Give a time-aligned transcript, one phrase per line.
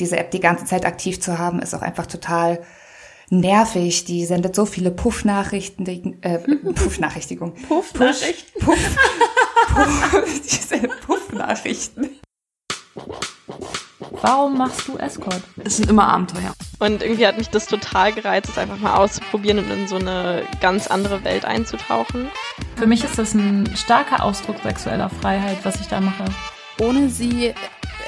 [0.00, 2.62] diese App die ganze Zeit aktiv zu haben, ist auch einfach total
[3.30, 4.04] nervig.
[4.04, 5.86] Die sendet so viele Puff-Nachrichten,
[6.22, 6.38] äh,
[6.74, 7.54] Puff-Nachrichtigung.
[7.54, 8.60] Puff-Nachrichten?
[8.60, 8.98] Puff,
[9.74, 12.10] Puff, diese Puff-Nachrichten.
[14.20, 15.42] Warum machst du Escort?
[15.62, 16.54] Es sind immer Abenteuer.
[16.78, 20.44] Und irgendwie hat mich das total gereizt, es einfach mal auszuprobieren und in so eine
[20.60, 22.28] ganz andere Welt einzutauchen.
[22.76, 26.24] Für mich ist das ein starker Ausdruck sexueller Freiheit, was ich da mache.
[26.80, 27.54] Ohne sie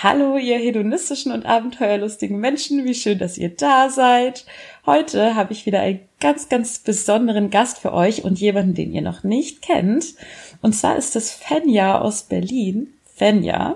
[0.00, 4.46] Hallo, ihr hedonistischen und abenteuerlustigen Menschen, wie schön, dass ihr da seid.
[4.86, 9.02] Heute habe ich wieder einen ganz, ganz besonderen Gast für euch und jemanden, den ihr
[9.02, 10.14] noch nicht kennt.
[10.62, 12.94] Und zwar ist es Fenja aus Berlin.
[13.16, 13.74] Fenja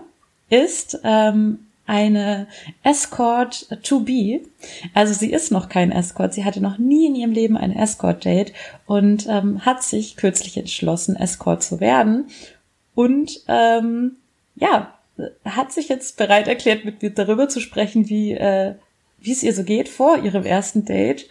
[0.49, 2.47] ist ähm, eine
[2.85, 4.43] Escort to be.
[4.95, 6.35] Also sie ist noch kein Escort.
[6.35, 8.53] Sie hatte noch nie in ihrem Leben ein Escort-Date
[8.87, 12.27] und ähm, hat sich kürzlich entschlossen, Escort zu werden.
[12.95, 14.19] Und ähm,
[14.55, 14.95] ja,
[15.45, 18.75] hat sich jetzt bereit erklärt, mit mir darüber zu sprechen, wie, äh,
[19.21, 21.29] wie es ihr so geht vor ihrem ersten Date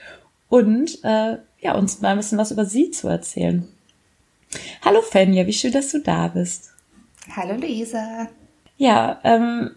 [0.49, 3.67] und äh, ja, uns mal ein bisschen was über sie zu erzählen.
[4.83, 6.71] Hallo Fenja, wie schön, dass du da bist.
[7.35, 8.27] Hallo Luisa.
[8.77, 9.71] Ja, ähm,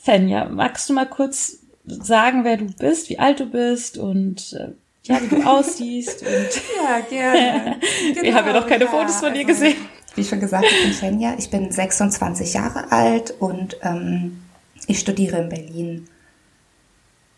[0.00, 4.72] Fenja, magst du mal kurz sagen, wer du bist, wie alt du bist und äh,
[5.04, 6.22] ja, wie du aussiehst?
[6.22, 7.80] Und ja, gerne.
[8.08, 9.76] Genau, Wir haben ja noch keine ja, Fotos von dir also, gesehen.
[10.14, 14.42] Wie schon gesagt, ich bin Fenja, ich bin 26 Jahre alt und ähm,
[14.86, 16.08] ich studiere in Berlin.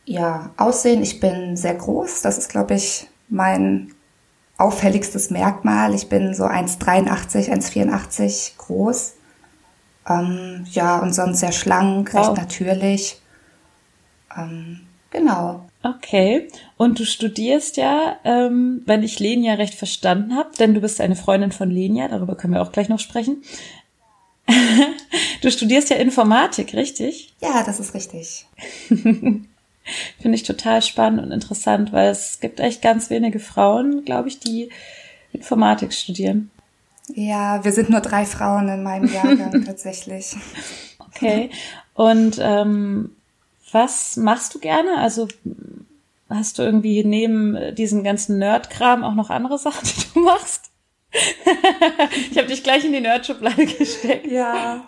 [0.04, 3.94] Ja, Aussehen, ich bin sehr groß, das ist, glaube ich, mein
[4.58, 5.94] auffälligstes Merkmal.
[5.94, 9.14] Ich bin so 1,83, 1,84 groß.
[10.08, 12.36] Ähm, ja, und sonst sehr schlank, recht wow.
[12.36, 13.20] natürlich.
[14.36, 15.66] Ähm, genau.
[15.82, 16.48] Okay.
[16.76, 21.16] Und du studierst ja, ähm, wenn ich Lenia recht verstanden habe, denn du bist eine
[21.16, 23.42] Freundin von Lenia, darüber können wir auch gleich noch sprechen.
[25.40, 27.32] du studierst ja Informatik, richtig?
[27.40, 28.46] Ja, das ist richtig.
[28.88, 34.40] Finde ich total spannend und interessant, weil es gibt echt ganz wenige Frauen, glaube ich,
[34.40, 34.70] die
[35.32, 36.50] Informatik studieren.
[37.14, 40.34] Ja, wir sind nur drei Frauen in meinem Jahrgang tatsächlich.
[40.98, 41.50] Okay.
[41.92, 43.10] Und ähm,
[43.72, 44.96] was machst du gerne?
[44.98, 45.28] Also
[46.28, 50.70] hast du irgendwie neben diesem ganzen Nerd-Kram auch noch andere Sachen, die du machst?
[52.30, 54.30] ich habe dich gleich in die Nerd-Schublade gesteckt.
[54.30, 54.84] Ja.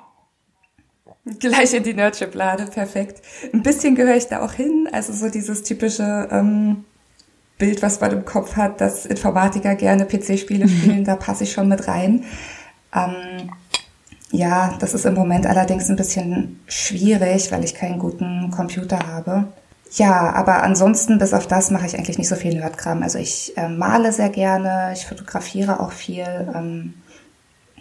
[1.39, 3.23] Gleich in die Nerd-Schublade, perfekt.
[3.53, 4.89] Ein bisschen gehöre ich da auch hin.
[4.93, 6.85] Also so dieses typische ähm,
[7.59, 11.69] Bild, was man im Kopf hat, dass Informatiker gerne PC-Spiele spielen, da passe ich schon
[11.69, 12.25] mit rein.
[12.95, 13.51] Ähm,
[14.31, 19.49] ja, das ist im Moment allerdings ein bisschen schwierig, weil ich keinen guten Computer habe.
[19.93, 23.03] Ja, aber ansonsten, bis auf das, mache ich eigentlich nicht so viel Nerdkram.
[23.03, 26.27] Also ich äh, male sehr gerne, ich fotografiere auch viel.
[26.55, 26.95] Ähm,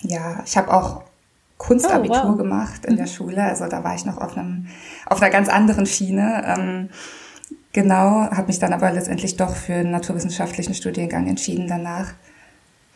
[0.01, 1.03] ja, ich habe auch
[1.57, 2.37] Kunstabitur oh, wow.
[2.37, 2.97] gemacht in mhm.
[2.97, 3.43] der Schule.
[3.43, 4.67] Also da war ich noch auf einem,
[5.05, 6.43] auf einer ganz anderen Schiene.
[6.45, 6.89] Ähm,
[7.73, 12.13] genau, habe mich dann aber letztendlich doch für einen naturwissenschaftlichen Studiengang entschieden danach.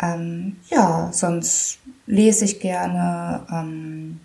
[0.01, 4.19] Ähm, ja, sonst lese ich gerne, ähm,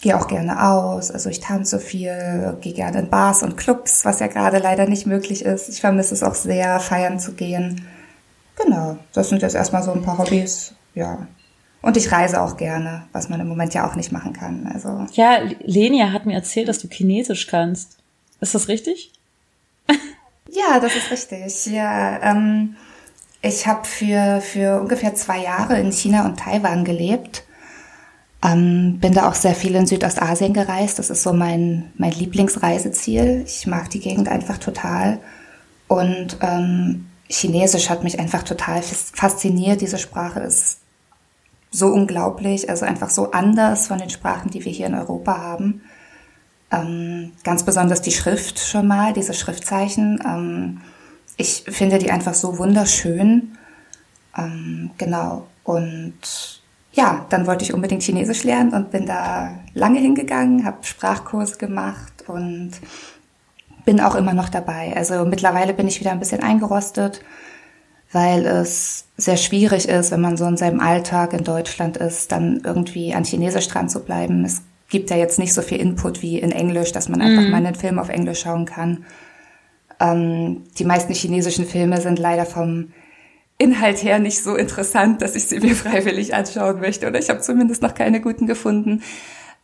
[0.00, 4.20] gehe auch gerne aus, also ich tanze viel, gehe gerne in Bars und Clubs, was
[4.20, 5.68] ja gerade leider nicht möglich ist.
[5.68, 7.86] Ich vermisse es auch sehr, feiern zu gehen.
[8.56, 11.26] Genau, das sind jetzt erstmal so ein paar Hobbys, ja.
[11.80, 14.68] Und ich reise auch gerne, was man im Moment ja auch nicht machen kann.
[14.72, 15.06] Also.
[15.12, 17.98] Ja, Lenia hat mir erzählt, dass du Chinesisch kannst.
[18.40, 19.12] Ist das richtig?
[20.50, 21.66] ja, das ist richtig.
[21.66, 22.76] Ja, ähm,
[23.42, 27.44] ich habe für, für ungefähr zwei Jahre in China und Taiwan gelebt.
[28.42, 30.98] Ähm, bin da auch sehr viel in Südostasien gereist.
[30.98, 33.42] Das ist so mein, mein Lieblingsreiseziel.
[33.46, 35.18] Ich mag die Gegend einfach total.
[35.88, 39.80] Und ähm, Chinesisch hat mich einfach total fasziniert.
[39.80, 40.78] Diese Sprache ist
[41.70, 45.82] so unglaublich, also einfach so anders von den Sprachen, die wir hier in Europa haben.
[46.70, 50.22] Ähm, ganz besonders die Schrift schon mal, diese Schriftzeichen.
[50.24, 50.80] Ähm,
[51.36, 53.56] ich finde die einfach so wunderschön.
[54.36, 55.46] Ähm, genau.
[55.64, 56.57] Und
[56.98, 62.24] ja, dann wollte ich unbedingt Chinesisch lernen und bin da lange hingegangen, habe Sprachkurse gemacht
[62.26, 62.72] und
[63.84, 64.96] bin auch immer noch dabei.
[64.96, 67.22] Also mittlerweile bin ich wieder ein bisschen eingerostet,
[68.10, 72.62] weil es sehr schwierig ist, wenn man so in seinem Alltag in Deutschland ist, dann
[72.64, 74.44] irgendwie an Chinesisch dran zu bleiben.
[74.44, 77.50] Es gibt ja jetzt nicht so viel Input wie in Englisch, dass man einfach mm.
[77.50, 79.04] mal einen Film auf Englisch schauen kann.
[80.00, 82.88] Ähm, die meisten chinesischen Filme sind leider vom
[83.58, 87.06] Inhalt her nicht so interessant, dass ich sie mir freiwillig anschauen möchte.
[87.06, 89.02] Oder ich habe zumindest noch keine guten gefunden.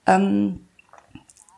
[0.06, 0.60] Ähm,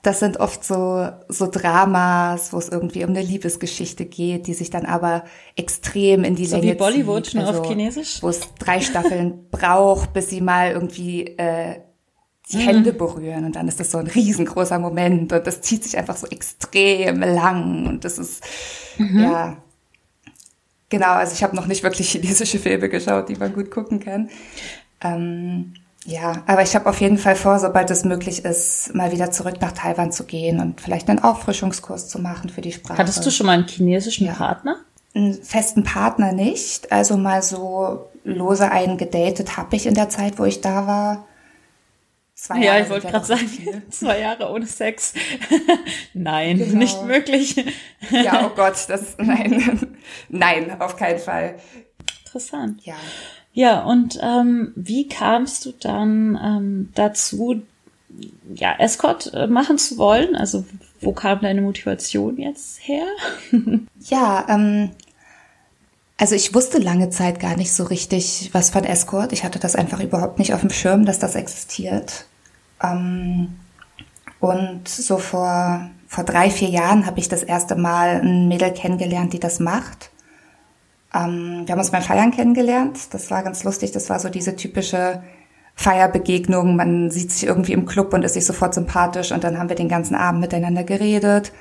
[0.02, 4.70] das sind oft so, so Dramas, wo es irgendwie um eine Liebesgeschichte geht, die sich
[4.70, 5.24] dann aber
[5.56, 7.34] extrem in die so Länge wie Bollywood zieht.
[7.34, 8.22] nur Also, auf Chinesisch?
[8.22, 11.80] Wo es drei Staffeln braucht, bis sie mal irgendwie äh,
[12.52, 15.98] die Hände berühren und dann ist das so ein riesengroßer Moment und das zieht sich
[15.98, 18.44] einfach so extrem lang und das ist
[18.98, 19.56] ja
[20.88, 24.28] genau also ich habe noch nicht wirklich chinesische Filme geschaut die man gut gucken kann
[25.02, 25.74] ähm,
[26.04, 29.60] ja aber ich habe auf jeden Fall vor sobald es möglich ist mal wieder zurück
[29.60, 33.30] nach Taiwan zu gehen und vielleicht einen Auffrischungskurs zu machen für die Sprache Hattest du
[33.30, 34.34] schon mal einen chinesischen Ja.
[34.34, 34.76] Partner?
[35.14, 36.92] einen festen Partner nicht.
[36.92, 41.24] Also mal so lose einen gedatet habe ich in der Zeit, wo ich da war.
[42.46, 43.82] Zwei Ja, Jahre ich wollte gerade sagen, viel.
[43.90, 45.14] zwei Jahre ohne Sex.
[46.14, 46.78] Nein, Genau.
[46.78, 47.56] nicht möglich.
[48.10, 49.80] Ja, oh Gott, das, nein,
[50.28, 51.56] nein, auf keinen Fall.
[52.24, 52.84] Interessant.
[52.84, 52.94] Ja.
[53.52, 57.62] Ja, und ähm, wie kamst du dann ähm, dazu,
[58.54, 60.36] ja, Escort äh, machen zu wollen?
[60.36, 60.64] Also
[61.00, 63.06] wo kam deine Motivation jetzt her?
[64.08, 64.90] Ja, ähm,
[66.18, 69.32] also ich wusste lange Zeit gar nicht so richtig was von Escort.
[69.32, 72.26] Ich hatte das einfach überhaupt nicht auf dem Schirm, dass das existiert.
[72.82, 73.56] Ähm,
[74.40, 79.32] und so vor, vor drei, vier Jahren habe ich das erste Mal ein Mädel kennengelernt,
[79.32, 80.10] die das macht.
[81.14, 83.14] Ähm, wir haben uns beim Feiern kennengelernt.
[83.14, 83.92] Das war ganz lustig.
[83.92, 85.22] Das war so diese typische
[85.74, 86.76] Feierbegegnung.
[86.76, 89.32] Man sieht sich irgendwie im Club und ist sich sofort sympathisch.
[89.32, 91.52] Und dann haben wir den ganzen Abend miteinander geredet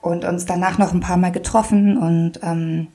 [0.00, 1.98] und uns danach noch ein paar Mal getroffen.
[1.98, 2.88] Und ähm,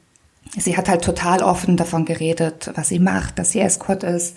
[0.58, 4.36] sie hat halt total offen davon geredet, was sie macht, dass sie Escort ist.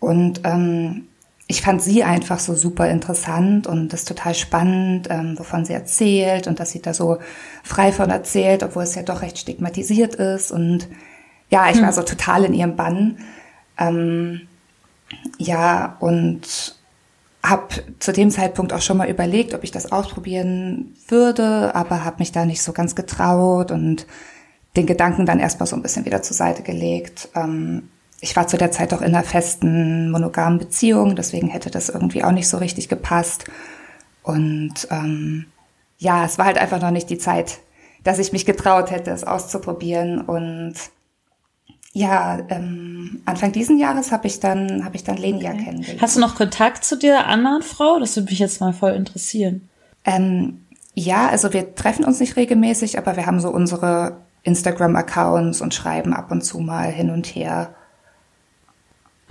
[0.00, 1.08] Und ähm,
[1.46, 6.46] ich fand sie einfach so super interessant und das total spannend, ähm, wovon sie erzählt
[6.46, 7.18] und dass sie da so
[7.62, 10.50] frei von erzählt, obwohl es ja doch recht stigmatisiert ist.
[10.50, 10.88] Und
[11.50, 13.18] ja, ich war so total in ihrem Bann.
[13.78, 14.42] Ähm,
[15.38, 16.76] ja, und
[17.42, 17.68] habe
[17.98, 22.32] zu dem Zeitpunkt auch schon mal überlegt, ob ich das ausprobieren würde, aber habe mich
[22.32, 24.06] da nicht so ganz getraut und
[24.76, 27.28] den Gedanken dann erstmal so ein bisschen wieder zur Seite gelegt.
[27.34, 27.88] Ähm,
[28.22, 32.22] ich war zu der Zeit auch in einer festen monogamen Beziehung, deswegen hätte das irgendwie
[32.22, 33.46] auch nicht so richtig gepasst.
[34.22, 35.46] Und ähm,
[35.98, 37.58] ja, es war halt einfach noch nicht die Zeit,
[38.04, 40.20] dass ich mich getraut hätte, es auszuprobieren.
[40.20, 40.74] Und
[41.92, 46.00] ja, ähm, Anfang diesen Jahres habe ich dann habe ich dann Lenia kennengelernt.
[46.00, 47.98] Hast du noch Kontakt zu der anderen Frau?
[47.98, 49.68] Das würde mich jetzt mal voll interessieren.
[50.04, 50.64] Ähm,
[50.94, 56.14] ja, also wir treffen uns nicht regelmäßig, aber wir haben so unsere Instagram-Accounts und schreiben
[56.14, 57.74] ab und zu mal hin und her.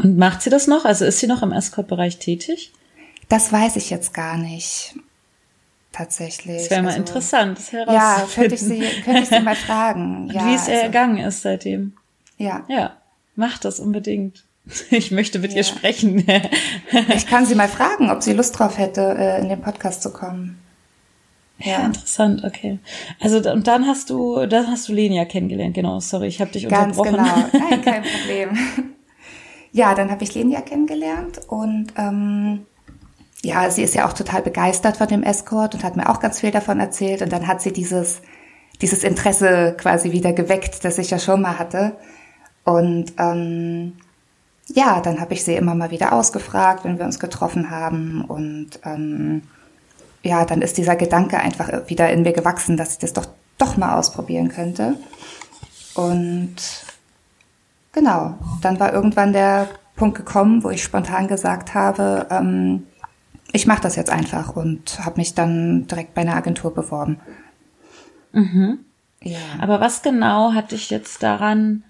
[0.02, 0.86] Und macht sie das noch?
[0.86, 2.72] Also ist sie noch im Escort-Bereich tätig?
[3.30, 4.96] Das weiß ich jetzt gar nicht.
[5.92, 6.58] Tatsächlich.
[6.58, 8.34] Das wäre mal Also, interessant, das Ja, herauszufinden.
[8.36, 10.30] könnte ich sie, könnte ich sie mal fragen.
[10.34, 11.94] Ja, wie es ihr also, ergangen ist seitdem.
[12.38, 12.98] Ja, Ja,
[13.36, 14.44] macht das unbedingt.
[14.90, 15.58] Ich möchte mit Ja.
[15.58, 16.26] ihr sprechen.
[17.16, 20.12] ich kann sie mal fragen, ob sie Lust drauf hätte, äh, in den Podcast zu
[20.14, 20.60] kommen.
[21.60, 22.80] Ja, interessant, okay.
[23.20, 26.00] Also und dann hast du, dann hast du Lenia kennengelernt, genau.
[26.00, 27.24] Sorry, ich habe dich Ganz unterbrochen.
[27.52, 27.66] genau.
[27.70, 28.58] Nein, kein Problem.
[29.72, 32.66] Ja, dann habe ich Lenia kennengelernt und ähm,
[33.44, 36.40] ja, sie ist ja auch total begeistert von dem Escort und hat mir auch ganz
[36.40, 37.22] viel davon erzählt.
[37.22, 38.22] Und dann hat sie dieses,
[38.82, 41.96] dieses Interesse quasi wieder geweckt, das ich ja schon mal hatte.
[42.64, 43.94] Und ähm,
[44.68, 48.24] ja, dann habe ich sie immer mal wieder ausgefragt, wenn wir uns getroffen haben.
[48.26, 49.42] Und ähm,
[50.22, 53.76] ja, dann ist dieser Gedanke einfach wieder in mir gewachsen, dass ich das doch, doch
[53.76, 54.98] mal ausprobieren könnte.
[55.96, 56.56] Und
[57.92, 62.88] genau, dann war irgendwann der Punkt gekommen, wo ich spontan gesagt habe, ähm,
[63.54, 67.20] ich mache das jetzt einfach und habe mich dann direkt bei einer Agentur beworben.
[69.24, 69.40] Ja.
[69.60, 71.84] Aber was genau hat dich jetzt daran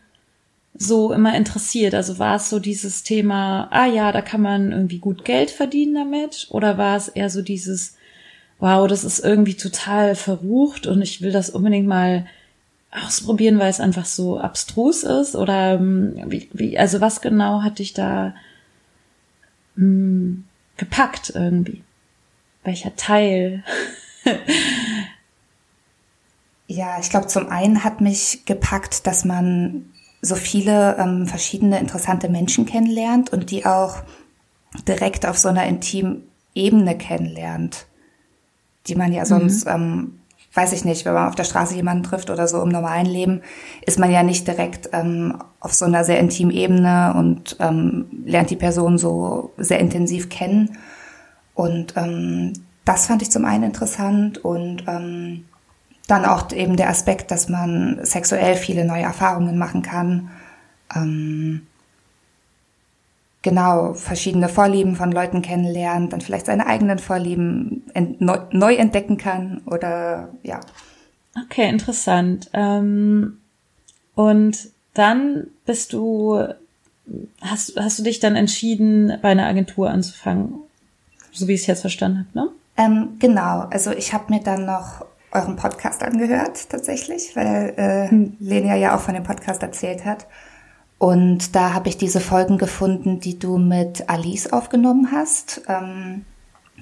[0.73, 1.93] so immer interessiert?
[1.93, 5.95] Also war es so dieses Thema, ah ja, da kann man irgendwie gut Geld verdienen
[5.95, 6.47] damit?
[6.49, 7.95] Oder war es eher so dieses,
[8.59, 12.25] wow, das ist irgendwie total verrucht und ich will das unbedingt mal
[12.91, 15.35] ausprobieren, weil es einfach so abstrus ist?
[15.35, 18.33] Oder ähm, wie, wie also was genau hat dich da
[19.75, 20.43] mh,
[20.77, 21.83] gepackt irgendwie?
[22.63, 23.63] Welcher Teil?
[26.71, 32.29] Ja, ich glaube, zum einen hat mich gepackt, dass man so viele ähm, verschiedene interessante
[32.29, 34.03] Menschen kennenlernt und die auch
[34.87, 36.23] direkt auf so einer intimen
[36.55, 37.87] Ebene kennenlernt,
[38.87, 40.20] die man ja sonst, ähm,
[40.53, 43.41] weiß ich nicht, wenn man auf der Straße jemanden trifft oder so im normalen Leben,
[43.85, 48.49] ist man ja nicht direkt ähm, auf so einer sehr intimen Ebene und ähm, lernt
[48.49, 50.77] die Person so sehr intensiv kennen.
[51.53, 52.53] Und ähm,
[52.83, 55.45] das fand ich zum einen interessant und ähm,
[56.07, 60.29] dann auch eben der Aspekt, dass man sexuell viele neue Erfahrungen machen kann.
[60.93, 61.67] Ähm,
[63.41, 67.83] genau, verschiedene Vorlieben von Leuten kennenlernen, dann vielleicht seine eigenen Vorlieben
[68.19, 70.59] neu, neu, entdecken kann oder ja.
[71.45, 72.49] Okay, interessant.
[72.53, 73.39] Ähm,
[74.15, 76.45] und dann bist du,
[77.41, 80.55] hast, hast du dich dann entschieden, bei einer Agentur anzufangen,
[81.31, 82.51] so wie ich es jetzt verstanden habe, ne?
[82.77, 88.35] Ähm, genau, also ich habe mir dann noch euren Podcast angehört tatsächlich, weil äh, hm.
[88.39, 90.27] Lenia ja auch von dem Podcast erzählt hat.
[91.01, 95.63] Und da habe ich diese Folgen gefunden, die du mit Alice aufgenommen hast.
[95.67, 96.25] Ähm,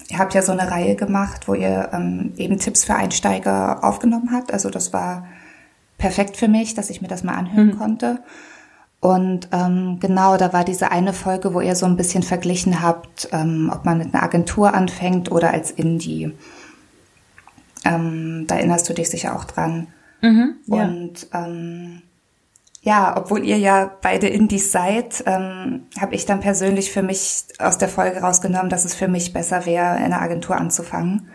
[0.09, 4.31] ihr habt ja so eine Reihe gemacht, wo ihr ähm, eben Tipps für Einsteiger aufgenommen
[4.33, 4.51] habt.
[4.51, 5.25] Also das war
[5.97, 7.77] perfekt für mich, dass ich mir das mal anhören mhm.
[7.77, 8.19] konnte.
[8.99, 13.29] Und ähm, genau, da war diese eine Folge, wo ihr so ein bisschen verglichen habt,
[13.31, 16.33] ähm, ob man mit einer Agentur anfängt oder als Indie.
[17.85, 19.87] Ähm, da erinnerst du dich sicher auch dran.
[20.21, 20.83] Mhm, ja.
[20.83, 22.01] Und ähm,
[22.81, 27.77] ja, obwohl ihr ja beide Indies seid, ähm, habe ich dann persönlich für mich aus
[27.77, 31.29] der Folge rausgenommen, dass es für mich besser wäre, in einer Agentur anzufangen.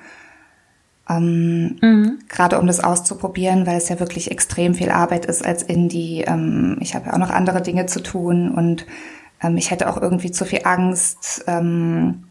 [1.08, 2.18] Ähm, mhm.
[2.28, 6.22] Gerade um das auszuprobieren, weil es ja wirklich extrem viel Arbeit ist als Indie.
[6.26, 8.86] Ähm, ich habe ja auch noch andere Dinge zu tun und
[9.42, 12.24] ähm, ich hätte auch irgendwie zu viel Angst ähm,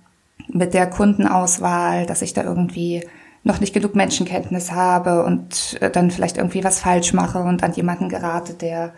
[0.48, 3.08] mit der Kundenauswahl, dass ich da irgendwie
[3.44, 7.74] noch nicht genug Menschenkenntnis habe und äh, dann vielleicht irgendwie was falsch mache und an
[7.74, 8.94] jemanden gerate, der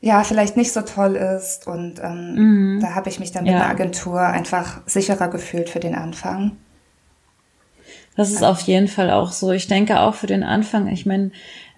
[0.00, 1.66] ja vielleicht nicht so toll ist.
[1.66, 2.80] Und ähm, mhm.
[2.80, 3.60] da habe ich mich dann mit ja.
[3.60, 6.56] einer Agentur einfach sicherer gefühlt für den Anfang.
[8.16, 9.52] Das ist auf jeden Fall auch so.
[9.52, 11.30] Ich denke auch für den Anfang, ich meine,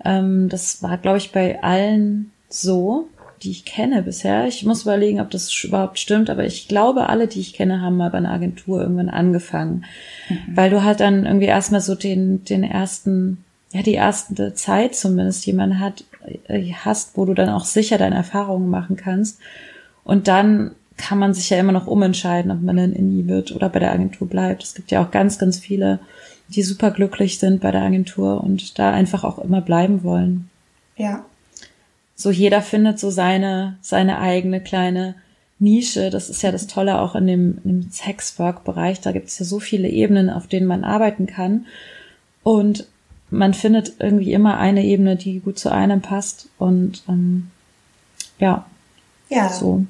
[0.05, 3.09] ähm, das war, glaube ich, bei allen so
[3.43, 4.47] die ich kenne bisher.
[4.47, 7.97] Ich muss überlegen, ob das überhaupt stimmt, aber ich glaube, alle, die ich kenne, haben
[7.97, 9.85] mal bei einer Agentur irgendwann angefangen.
[10.29, 10.57] Mhm.
[10.57, 15.47] Weil du halt dann irgendwie erstmal so den, den ersten, ja, die erste Zeit zumindest
[15.47, 16.05] jemanden hat,
[16.49, 19.39] äh, hast, wo du dann auch sicher deine Erfahrungen machen kannst.
[20.05, 23.71] Und dann kann man sich ja immer noch umentscheiden, ob man dann Indie wird oder
[23.71, 24.63] bei der Agentur bleibt.
[24.63, 25.99] Es gibt ja auch ganz, ganz viele,
[26.49, 30.51] die super glücklich sind bei der Agentur und da einfach auch immer bleiben wollen.
[30.97, 31.25] Ja,
[32.21, 35.15] so jeder findet so seine, seine eigene kleine
[35.59, 36.11] Nische.
[36.11, 39.01] Das ist ja das Tolle auch in dem, dem Sexwork-Bereich.
[39.01, 41.65] Da gibt es ja so viele Ebenen, auf denen man arbeiten kann.
[42.43, 42.87] Und
[43.31, 46.49] man findet irgendwie immer eine Ebene, die gut zu einem passt.
[46.59, 47.51] Und ähm,
[48.39, 48.67] ja,
[49.31, 49.87] ja, so.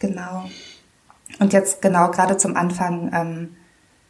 [0.00, 0.46] Genau.
[1.38, 3.56] Und jetzt genau gerade zum Anfang, ähm,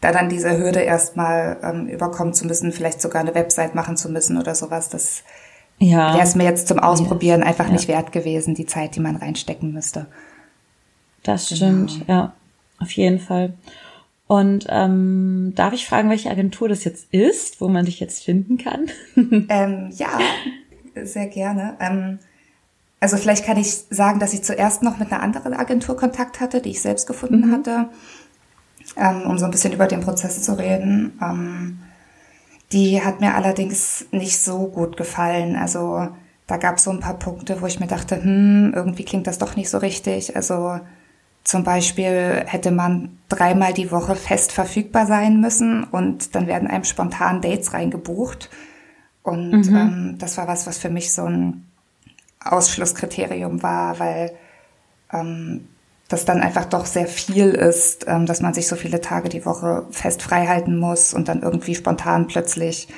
[0.01, 4.09] da dann diese Hürde erstmal ähm, überkommen zu müssen, vielleicht sogar eine Website machen zu
[4.09, 5.23] müssen oder sowas, das
[5.79, 6.15] ja.
[6.15, 7.47] wäre es mir jetzt zum Ausprobieren ja.
[7.47, 7.73] einfach ja.
[7.73, 10.07] nicht wert gewesen, die Zeit, die man reinstecken müsste.
[11.23, 11.57] Das genau.
[11.57, 12.33] stimmt, ja,
[12.79, 13.55] auf jeden Fall.
[14.29, 18.59] Und ähm, darf ich fragen, welche Agentur das jetzt ist, wo man dich jetzt finden
[18.59, 18.87] kann?
[19.49, 20.19] ähm, ja,
[21.05, 21.77] sehr gerne.
[21.81, 22.19] Ähm,
[22.99, 26.61] also vielleicht kann ich sagen, dass ich zuerst noch mit einer anderen Agentur Kontakt hatte,
[26.61, 27.53] die ich selbst gefunden mhm.
[27.53, 27.89] hatte,
[28.97, 31.17] ähm, um so ein bisschen über den Prozess zu reden.
[31.23, 31.79] Ähm,
[32.73, 35.57] die hat mir allerdings nicht so gut gefallen.
[35.57, 36.09] Also
[36.47, 39.39] da gab es so ein paar Punkte, wo ich mir dachte, hm, irgendwie klingt das
[39.39, 40.37] doch nicht so richtig.
[40.37, 40.81] Also
[41.45, 46.85] zum Beispiel hätte man dreimal die Woche fest verfügbar sein müssen und dann werden einem
[46.85, 48.51] spontan Dates reingebucht.
[49.23, 49.77] Und mhm.
[49.77, 51.67] ähm, das war was, was für mich so ein
[52.41, 54.33] Ausschlusskriterium war, weil
[55.13, 55.69] ähm,
[56.09, 59.45] das dann einfach doch sehr viel ist, ähm, dass man sich so viele Tage die
[59.45, 62.89] Woche fest frei halten muss und dann irgendwie spontan plötzlich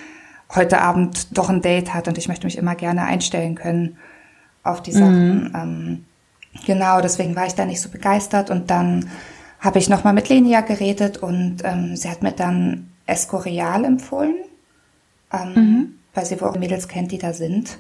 [0.55, 3.97] heute Abend doch ein Date hat und ich möchte mich immer gerne einstellen können
[4.63, 5.53] auf die Sachen.
[5.53, 6.05] Mhm.
[6.67, 9.11] Genau, deswegen war ich da nicht so begeistert und dann
[9.61, 14.37] habe ich nochmal mit Lenia geredet und ähm, sie hat mir dann Escorial empfohlen,
[15.33, 15.95] ähm, mhm.
[16.15, 17.79] weil sie wohl auch Mädels kennt, die da sind.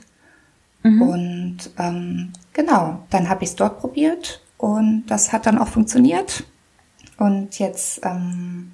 [0.82, 1.02] Mhm.
[1.02, 6.44] Und ähm, genau, dann habe ich es dort probiert und das hat dann auch funktioniert.
[7.16, 8.72] Und jetzt ähm,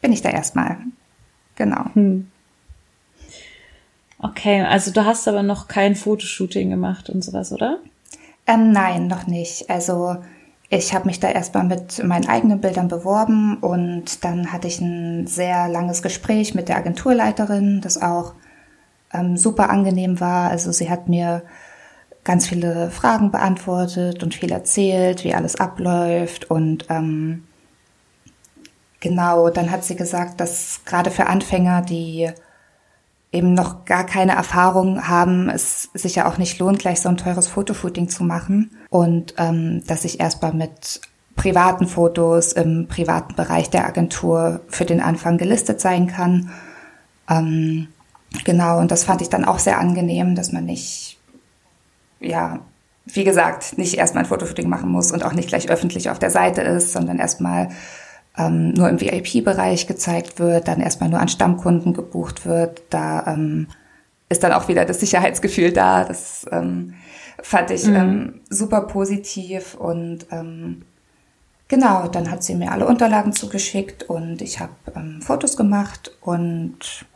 [0.00, 0.78] bin ich da erstmal.
[1.54, 1.84] Genau.
[1.94, 2.28] Hm.
[4.20, 7.78] Okay, also du hast aber noch kein Fotoshooting gemacht und sowas, oder?
[8.46, 9.70] Ähm, nein, noch nicht.
[9.70, 10.16] Also
[10.70, 15.26] ich habe mich da erstmal mit meinen eigenen Bildern beworben und dann hatte ich ein
[15.26, 18.34] sehr langes Gespräch mit der Agenturleiterin, das auch
[19.12, 20.50] ähm, super angenehm war.
[20.50, 21.42] Also sie hat mir
[22.28, 26.50] ganz viele Fragen beantwortet und viel erzählt, wie alles abläuft.
[26.50, 27.44] Und ähm,
[29.00, 32.30] genau, dann hat sie gesagt, dass gerade für Anfänger, die
[33.32, 37.16] eben noch gar keine Erfahrung haben, es sich ja auch nicht lohnt, gleich so ein
[37.16, 38.72] teures Fotoshooting zu machen.
[38.90, 41.00] Und ähm, dass ich erstmal mit
[41.34, 46.50] privaten Fotos im privaten Bereich der Agentur für den Anfang gelistet sein kann.
[47.30, 47.88] Ähm,
[48.44, 51.17] genau, und das fand ich dann auch sehr angenehm, dass man nicht,
[52.20, 52.60] ja,
[53.06, 56.30] wie gesagt, nicht erstmal ein Fotoshooting machen muss und auch nicht gleich öffentlich auf der
[56.30, 57.70] Seite ist, sondern erstmal
[58.36, 62.82] ähm, nur im VIP-Bereich gezeigt wird, dann erstmal nur an Stammkunden gebucht wird.
[62.90, 63.68] Da ähm,
[64.28, 66.04] ist dann auch wieder das Sicherheitsgefühl da.
[66.04, 66.94] Das ähm,
[67.42, 67.96] fand ich mhm.
[67.96, 70.82] ähm, super positiv und ähm,
[71.68, 77.06] genau, dann hat sie mir alle Unterlagen zugeschickt und ich habe ähm, Fotos gemacht und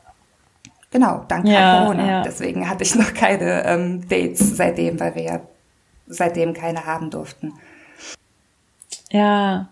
[0.93, 2.07] genau, dank ja, Corona.
[2.07, 2.23] Ja.
[2.23, 5.41] Deswegen hatte ich noch keine ähm, Dates seitdem, weil wir ja
[6.07, 7.55] seitdem keine haben durften.
[9.11, 9.69] Ja,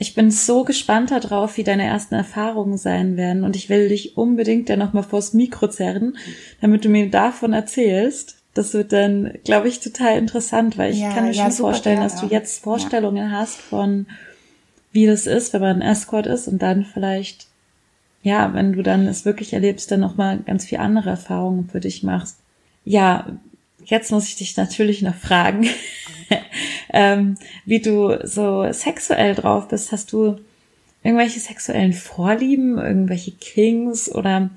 [0.00, 3.42] ich bin so gespannt darauf, wie deine ersten Erfahrungen sein werden.
[3.42, 6.16] Und ich will dich unbedingt ja nochmal vors Mikro zerren,
[6.60, 8.36] damit du mir davon erzählst.
[8.54, 12.12] Das wird dann, glaube ich, total interessant, weil ich ja, kann mir schon vorstellen, gerne.
[12.12, 14.06] dass du jetzt Vorstellungen hast von,
[14.92, 17.47] wie das ist, wenn man ein Escort ist und dann vielleicht,
[18.22, 22.02] ja, wenn du dann es wirklich erlebst, dann nochmal ganz viel andere Erfahrungen für dich
[22.02, 22.38] machst.
[22.84, 23.26] Ja,
[23.84, 25.68] jetzt muss ich dich natürlich noch fragen,
[26.92, 29.92] ähm, wie du so sexuell drauf bist.
[29.92, 30.38] Hast du
[31.02, 34.50] irgendwelche sexuellen Vorlieben, irgendwelche Kings oder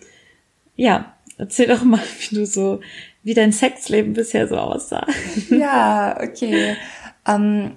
[0.75, 2.82] ja, erzähl doch mal, wie du so,
[3.24, 5.06] wie dein Sexleben bisher so aussah.
[5.50, 6.75] Ja, okay.
[7.27, 7.74] Ähm,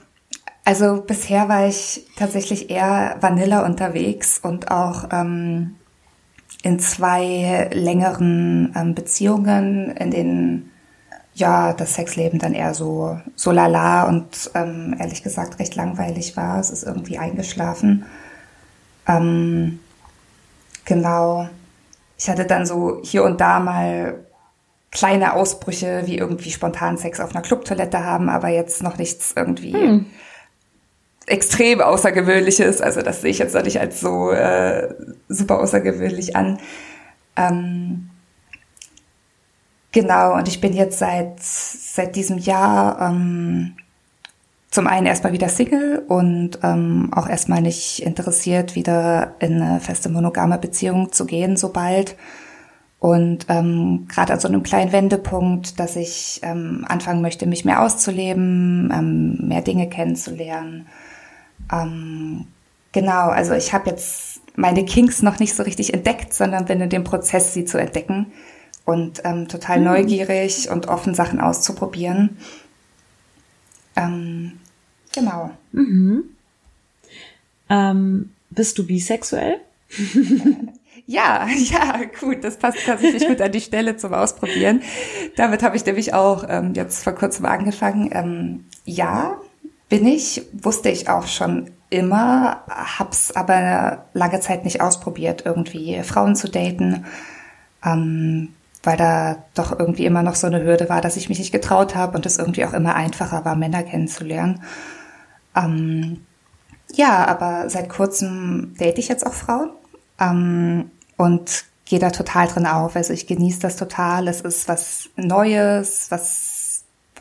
[0.65, 5.77] also bisher war ich tatsächlich eher Vanilla unterwegs und auch ähm,
[6.63, 10.71] in zwei längeren ähm, Beziehungen, in denen
[11.35, 16.61] ja, das Sexleben dann eher so, so lala und ähm, ehrlich gesagt recht langweilig war.
[16.61, 18.07] Es ist irgendwie eingeschlafen.
[19.09, 19.81] Ähm,
[20.85, 21.49] genau.
[22.17, 24.25] Ich hatte dann so hier und da mal
[24.93, 29.73] kleine Ausbrüche, wie irgendwie spontan Sex auf einer Clubtoilette haben, aber jetzt noch nichts irgendwie
[29.73, 30.07] hm.
[31.27, 32.81] Extrem Außergewöhnliches.
[32.81, 34.95] Also das sehe ich jetzt noch nicht als so äh,
[35.29, 36.59] super außergewöhnlich an.
[37.37, 38.11] Ähm,
[39.95, 43.77] Genau, und ich bin jetzt seit, seit diesem Jahr ähm,
[44.69, 50.09] zum einen erstmal wieder Single und ähm, auch erstmal nicht interessiert, wieder in eine feste
[50.09, 52.17] monogame Beziehung zu gehen, sobald.
[52.99, 57.81] Und ähm, gerade an so einem kleinen Wendepunkt, dass ich ähm, anfangen möchte, mich mehr
[57.81, 60.89] auszuleben, ähm, mehr Dinge kennenzulernen.
[61.73, 62.47] Ähm,
[62.93, 66.91] genau, also ich habe jetzt meine Kinks noch nicht so richtig entdeckt, sondern bin in
[66.91, 68.33] dem Prozess, sie zu entdecken
[68.85, 69.85] und ähm, total mhm.
[69.85, 72.39] neugierig und offen, Sachen auszuprobieren.
[73.97, 74.61] Ähm,
[75.13, 75.51] genau.
[75.73, 76.25] Mhm.
[77.69, 79.61] Ähm, bist du bisexuell?
[81.07, 84.83] Ja, ja, gut, das passt tatsächlich gut an die Stelle zum Ausprobieren.
[85.37, 88.11] Damit habe ich nämlich auch ähm, jetzt vor kurzem angefangen.
[88.13, 89.39] Ähm, ja,
[89.95, 96.35] bin ich, wusste ich auch schon immer, hab's aber lange Zeit nicht ausprobiert, irgendwie Frauen
[96.35, 97.05] zu daten.
[97.85, 98.49] Ähm,
[98.83, 101.95] weil da doch irgendwie immer noch so eine Hürde war, dass ich mich nicht getraut
[101.95, 104.63] habe und es irgendwie auch immer einfacher war, Männer kennenzulernen.
[105.55, 106.27] Ähm,
[106.93, 109.71] ja, aber seit kurzem date ich jetzt auch Frauen
[110.19, 112.97] ähm, und gehe da total drin auf.
[112.97, 114.27] Also ich genieße das total.
[114.27, 116.54] Es ist was Neues, was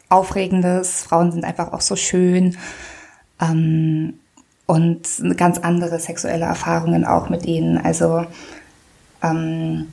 [0.09, 1.03] Aufregendes.
[1.03, 2.57] Frauen sind einfach auch so schön.
[3.41, 4.19] Ähm,
[4.65, 7.77] und ganz andere sexuelle Erfahrungen auch mit ihnen.
[7.77, 8.25] Also
[9.21, 9.91] ähm,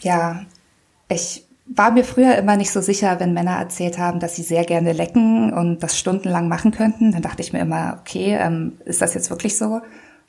[0.00, 0.44] ja,
[1.08, 4.64] ich war mir früher immer nicht so sicher, wenn Männer erzählt haben, dass sie sehr
[4.64, 7.12] gerne lecken und das stundenlang machen könnten.
[7.12, 9.80] Dann dachte ich mir immer, okay, ähm, ist das jetzt wirklich so?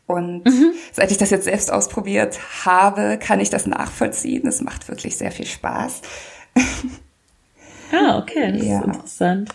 [0.08, 0.74] Und mhm.
[0.94, 4.48] seit ich das jetzt selbst ausprobiert habe, kann ich das nachvollziehen.
[4.48, 6.02] Es macht wirklich sehr viel Spaß.
[7.92, 8.80] Ah, okay, das ja.
[8.80, 9.50] ist interessant.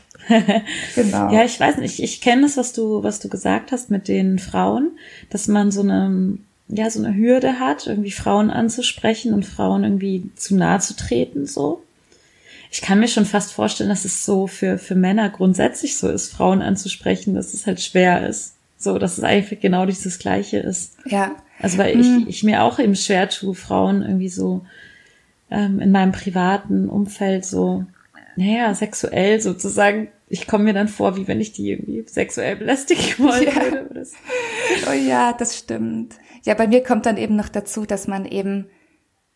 [0.94, 1.32] genau.
[1.32, 4.08] Ja, ich weiß nicht, ich, ich kenne das, was du, was du gesagt hast mit
[4.08, 4.92] den Frauen,
[5.30, 6.38] dass man so eine
[6.72, 11.46] ja, so eine Hürde hat, irgendwie Frauen anzusprechen und Frauen irgendwie zu nahe zu treten,
[11.46, 11.82] so.
[12.72, 16.32] Ich kann mir schon fast vorstellen, dass es so für, für Männer grundsätzlich so ist,
[16.32, 18.54] Frauen anzusprechen, dass es halt schwer ist.
[18.78, 20.96] So, dass es eigentlich genau dieses Gleiche ist.
[21.04, 21.34] Ja.
[21.58, 22.24] Also, weil hm.
[22.28, 24.64] ich, ich mir auch eben schwer tue, Frauen irgendwie so
[25.50, 27.84] ähm, in meinem privaten Umfeld so,
[28.40, 33.02] naja, sexuell sozusagen ich komme mir dann vor, wie wenn ich die irgendwie sexuell belästigen
[33.18, 33.72] wollen ja.
[33.72, 34.06] würde.
[34.88, 36.14] Oh ja, das stimmt.
[36.44, 38.66] Ja, bei mir kommt dann eben noch dazu, dass man eben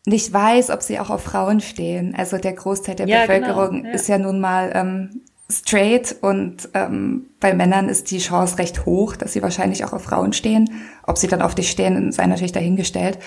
[0.06, 2.14] nicht weiß, ob sie auch auf Frauen stehen.
[2.16, 3.40] Also der Großteil der ja, genau.
[3.40, 3.94] Bevölkerung genau, ja.
[3.94, 9.16] ist ja nun mal ähm, straight und ähm, bei Männern ist die Chance recht hoch,
[9.16, 10.70] dass sie wahrscheinlich auch auf Frauen stehen.
[11.02, 13.18] Ob sie dann auf dich stehen, sei natürlich dahingestellt.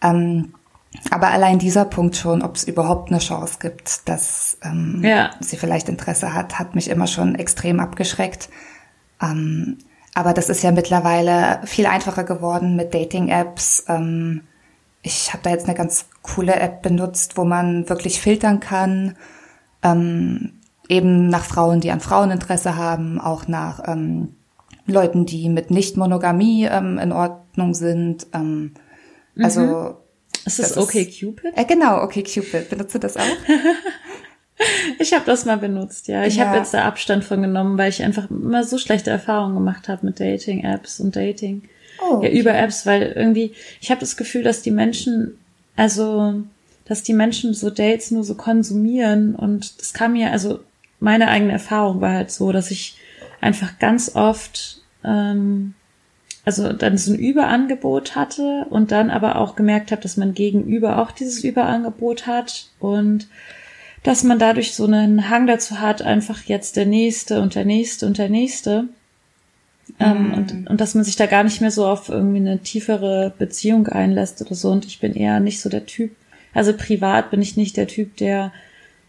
[0.00, 0.54] Ähm,
[1.10, 5.30] aber allein dieser Punkt schon, ob es überhaupt eine Chance gibt, dass ähm, ja.
[5.40, 8.50] sie vielleicht Interesse hat, hat mich immer schon extrem abgeschreckt.
[9.20, 9.78] Ähm,
[10.14, 13.86] aber das ist ja mittlerweile viel einfacher geworden mit Dating-Apps.
[13.88, 14.42] Ähm,
[15.00, 19.16] ich habe da jetzt eine ganz coole App benutzt, wo man wirklich filtern kann,
[19.82, 24.36] ähm, eben nach Frauen, die an Fraueninteresse haben, auch nach ähm,
[24.86, 28.26] Leuten, die mit Nicht-Monogamie ähm, in Ordnung sind.
[28.34, 28.74] Ähm,
[29.40, 29.94] also mhm.
[30.44, 31.52] Ist das, das okay Cupid?
[31.56, 32.68] Äh, genau, okay Cupid.
[32.70, 33.22] Benutzt du das auch?
[34.98, 36.24] ich habe das mal benutzt, ja.
[36.24, 36.46] Ich ja.
[36.46, 40.06] habe jetzt da Abstand von genommen, weil ich einfach immer so schlechte Erfahrungen gemacht habe
[40.06, 41.62] mit Dating-Apps und Dating.
[42.00, 42.34] Oh, okay.
[42.34, 45.38] Ja, über Apps, weil irgendwie, ich habe das Gefühl, dass die Menschen,
[45.76, 46.42] also,
[46.84, 50.60] dass die Menschen so Dates nur so konsumieren und das kam mir, also
[51.00, 52.96] meine eigene Erfahrung war halt so, dass ich
[53.40, 55.74] einfach ganz oft ähm,
[56.44, 60.98] also dann so ein Überangebot hatte und dann aber auch gemerkt habe, dass man gegenüber
[60.98, 63.28] auch dieses Überangebot hat und
[64.02, 68.06] dass man dadurch so einen Hang dazu hat, einfach jetzt der nächste und der nächste
[68.06, 68.88] und der nächste.
[70.00, 70.34] Ähm, mhm.
[70.34, 73.86] und, und dass man sich da gar nicht mehr so auf irgendwie eine tiefere Beziehung
[73.88, 74.70] einlässt oder so.
[74.70, 76.10] Und ich bin eher nicht so der Typ,
[76.54, 78.52] also privat bin ich nicht der Typ, der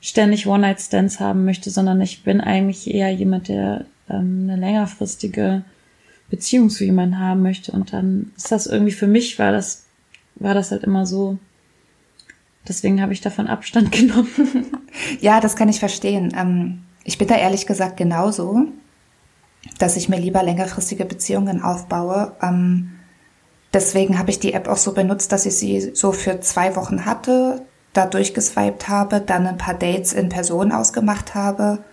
[0.02, 5.64] ständig One-Night-Stands haben möchte, sondern ich bin eigentlich eher jemand, der ähm, eine längerfristige
[6.34, 7.72] Beziehung zu jemandem haben möchte.
[7.72, 9.84] Und dann ist das irgendwie für mich war das,
[10.36, 11.38] war das halt immer so.
[12.68, 14.66] Deswegen habe ich davon Abstand genommen.
[15.22, 16.34] ja, das kann ich verstehen.
[16.36, 18.66] Ähm, ich bin da ehrlich gesagt genauso,
[19.78, 22.36] dass ich mir lieber längerfristige Beziehungen aufbaue.
[22.42, 22.94] Ähm,
[23.72, 27.06] deswegen habe ich die App auch so benutzt, dass ich sie so für zwei Wochen
[27.06, 27.62] hatte,
[27.94, 31.84] da durchgeswiped habe, dann ein paar Dates in Person ausgemacht habe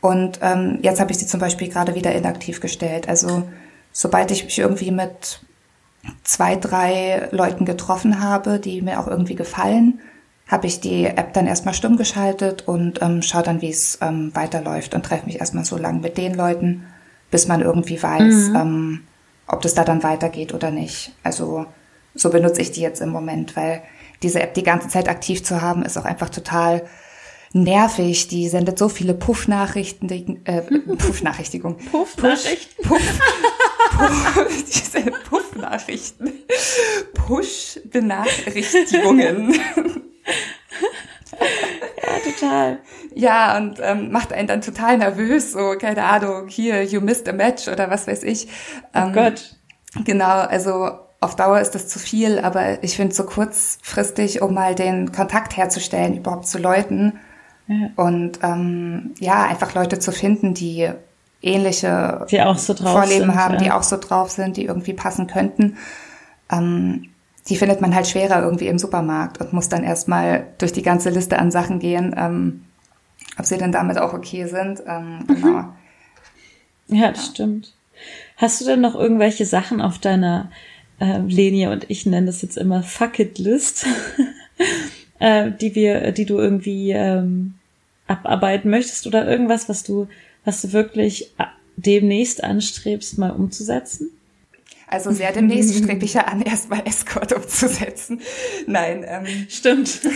[0.00, 3.08] und ähm, jetzt habe ich sie zum Beispiel gerade wieder inaktiv gestellt.
[3.08, 3.48] Also
[3.92, 5.40] sobald ich mich irgendwie mit
[6.24, 10.00] zwei, drei Leuten getroffen habe, die mir auch irgendwie gefallen,
[10.46, 14.34] habe ich die App dann erstmal stumm geschaltet und ähm, schaue dann, wie es ähm,
[14.34, 16.86] weiterläuft und treffe mich erstmal so lange mit den Leuten,
[17.30, 18.56] bis man irgendwie weiß, mhm.
[18.56, 19.00] ähm,
[19.46, 21.12] ob das da dann weitergeht oder nicht.
[21.22, 21.66] Also
[22.14, 23.82] so benutze ich die jetzt im Moment, weil
[24.22, 26.82] diese App die ganze Zeit aktiv zu haben, ist auch einfach total
[27.52, 28.28] nervig.
[28.28, 30.08] Die sendet so viele Puff-Nachrichten,
[30.44, 30.62] äh,
[30.98, 31.76] Puff-Nachrichtigung.
[31.76, 32.82] Puff-Nachrichten?
[32.82, 33.20] Puff, Puff,
[34.48, 36.32] die sendet Puff-Nachrichten.
[37.14, 39.52] Push-Benachrichtigungen.
[41.42, 42.78] ja, total.
[43.14, 47.32] Ja, und ähm, macht einen dann total nervös, so, keine Ahnung, hier, you missed a
[47.32, 48.48] match oder was weiß ich.
[48.94, 49.56] Ähm, oh Gott.
[50.04, 54.74] Genau, also auf Dauer ist das zu viel, aber ich finde so kurzfristig, um mal
[54.74, 57.18] den Kontakt herzustellen, überhaupt zu Leuten,
[57.96, 60.90] und ähm, ja, einfach Leute zu finden, die
[61.42, 62.26] ähnliche
[62.56, 63.60] so Vorleben sind, haben, ja.
[63.60, 65.76] die auch so drauf sind, die irgendwie passen könnten.
[66.50, 67.10] Ähm,
[67.48, 71.10] die findet man halt schwerer irgendwie im Supermarkt und muss dann erstmal durch die ganze
[71.10, 72.64] Liste an Sachen gehen, ähm,
[73.38, 74.82] ob sie denn damit auch okay sind.
[74.86, 75.26] Ähm, mhm.
[75.26, 75.64] genau.
[76.88, 77.30] Ja, das ja.
[77.30, 77.74] stimmt.
[78.36, 80.50] Hast du denn noch irgendwelche Sachen auf deiner
[81.00, 83.86] äh, Linie und ich nenne das jetzt immer Fuck It List,
[85.18, 87.54] äh, die wir, die du irgendwie ähm,
[88.06, 90.08] abarbeiten möchtest oder irgendwas, was du,
[90.44, 91.44] was du wirklich äh,
[91.76, 94.10] demnächst anstrebst, mal umzusetzen?
[94.90, 98.20] Also sehr demnächst strebe ich ja an, erstmal Escort umzusetzen.
[98.66, 99.04] Nein.
[99.06, 100.00] Ähm, Stimmt.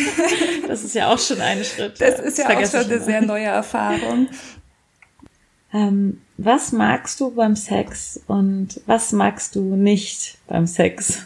[0.67, 2.01] Das ist ja auch schon ein Schritt.
[2.01, 4.29] Das ist ja auch schon eine sehr neue Erfahrung.
[5.73, 11.23] Ähm, was magst du beim Sex und was magst du nicht beim Sex?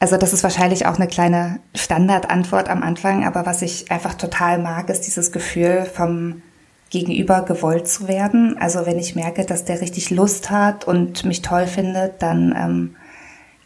[0.00, 4.58] Also das ist wahrscheinlich auch eine kleine Standardantwort am Anfang, aber was ich einfach total
[4.58, 6.42] mag, ist dieses Gefühl vom
[6.92, 8.58] Gegenüber gewollt zu werden.
[8.58, 12.96] Also wenn ich merke, dass der richtig Lust hat und mich toll findet, dann ähm,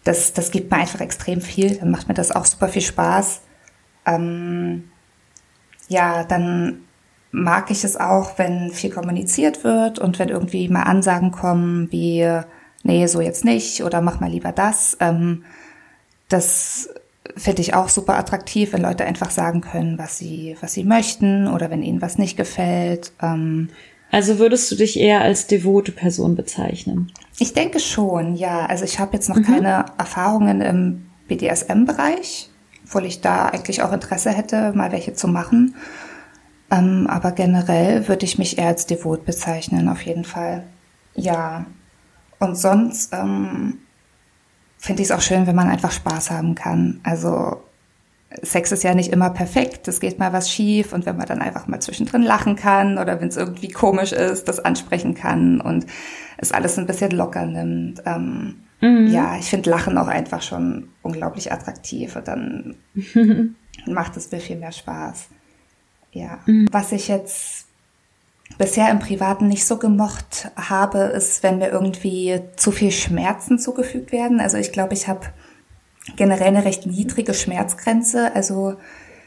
[0.05, 1.75] das, das gibt mir einfach extrem viel.
[1.75, 3.41] Dann macht mir das auch super viel Spaß.
[4.07, 4.85] Ähm,
[5.89, 6.85] ja, dann
[7.33, 12.43] mag ich es auch, wenn viel kommuniziert wird und wenn irgendwie mal Ansagen kommen wie,
[12.85, 14.97] nee, so jetzt nicht oder mach mal lieber das.
[15.01, 15.43] Ähm,
[16.29, 16.91] das
[17.37, 21.49] finde ich auch super attraktiv, wenn Leute einfach sagen können, was sie, was sie möchten
[21.49, 23.13] oder wenn ihnen was nicht gefällt.
[23.23, 23.71] Ähm,
[24.11, 27.13] also würdest du dich eher als devote Person bezeichnen?
[27.39, 28.67] Ich denke schon, ja.
[28.67, 29.45] Also ich habe jetzt noch mhm.
[29.45, 32.51] keine Erfahrungen im BDSM-Bereich,
[32.85, 35.75] obwohl ich da eigentlich auch Interesse hätte, mal welche zu machen.
[36.71, 40.65] Ähm, aber generell würde ich mich eher als devot bezeichnen, auf jeden Fall.
[41.15, 41.67] Ja.
[42.39, 43.79] Und sonst ähm,
[44.87, 47.01] finde ich es auch schön, wenn man einfach Spaß haben kann.
[47.03, 47.61] Also
[48.43, 51.43] Sex ist ja nicht immer perfekt, es geht mal was schief und wenn man dann
[51.43, 55.87] einfach mal zwischendrin lachen kann oder wenn es irgendwie komisch ist, das ansprechen kann und
[56.39, 58.03] es alles ein bisschen locker nimmt.
[58.05, 59.09] Ähm, mhm.
[59.09, 62.75] Ja, ich finde Lachen auch einfach schon unglaublich attraktiv und dann
[63.87, 65.29] macht es mir viel mehr Spaß.
[66.13, 66.67] Ja, mhm.
[66.73, 67.66] was ich jetzt
[68.59, 74.13] bisher im Privaten nicht so gemocht habe, ist, wenn mir irgendwie zu viel Schmerzen zugefügt
[74.13, 74.41] werden.
[74.41, 75.27] Also ich glaube, ich habe
[76.17, 78.35] generell eine recht niedrige Schmerzgrenze.
[78.35, 78.77] Also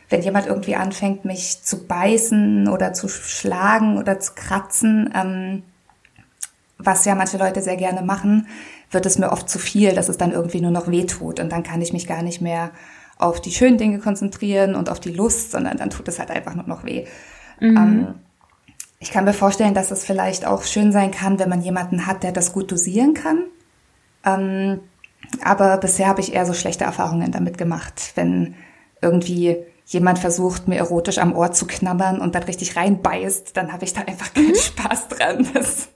[0.10, 5.63] wenn jemand irgendwie anfängt, mich zu beißen oder zu schlagen oder zu kratzen, ähm,
[6.77, 8.47] was ja manche Leute sehr gerne machen,
[8.89, 11.51] wird es mir oft zu viel, dass es dann irgendwie nur noch weh tut und
[11.51, 12.71] dann kann ich mich gar nicht mehr
[13.19, 16.55] auf die schönen Dinge konzentrieren und auf die Lust, sondern dann tut es halt einfach
[16.55, 17.05] nur noch weh.
[17.60, 17.77] Mhm.
[17.77, 18.15] Ähm,
[19.00, 22.24] ich kann mir vorstellen, dass es vielleicht auch schön sein kann, wenn man jemanden hat,
[22.24, 23.46] der das gut dosieren kann.
[24.26, 24.82] Ähm,
[25.42, 28.56] aber bisher habe ich eher so schlechte Erfahrungen damit gemacht, wenn
[29.02, 33.86] irgendwie jemand versucht, mir erotisch am Ohr zu knabbern und dann richtig reinbeißt, dann habe
[33.86, 34.56] ich da einfach keinen mhm.
[34.56, 35.48] Spaß dran.
[35.54, 35.88] Das,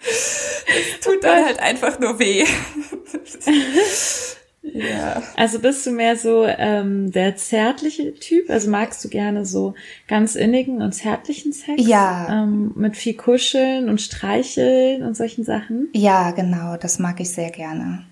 [0.00, 2.44] das tut dann halt einfach nur weh.
[4.62, 5.22] Ja.
[5.36, 8.50] Also bist du mehr so ähm, der zärtliche Typ?
[8.50, 9.74] Also magst du gerne so
[10.08, 11.86] ganz innigen und zärtlichen Sex?
[11.86, 12.42] Ja.
[12.42, 15.88] Ähm, mit viel Kuscheln und Streicheln und solchen Sachen?
[15.94, 16.76] Ja, genau.
[16.76, 18.04] Das mag ich sehr gerne.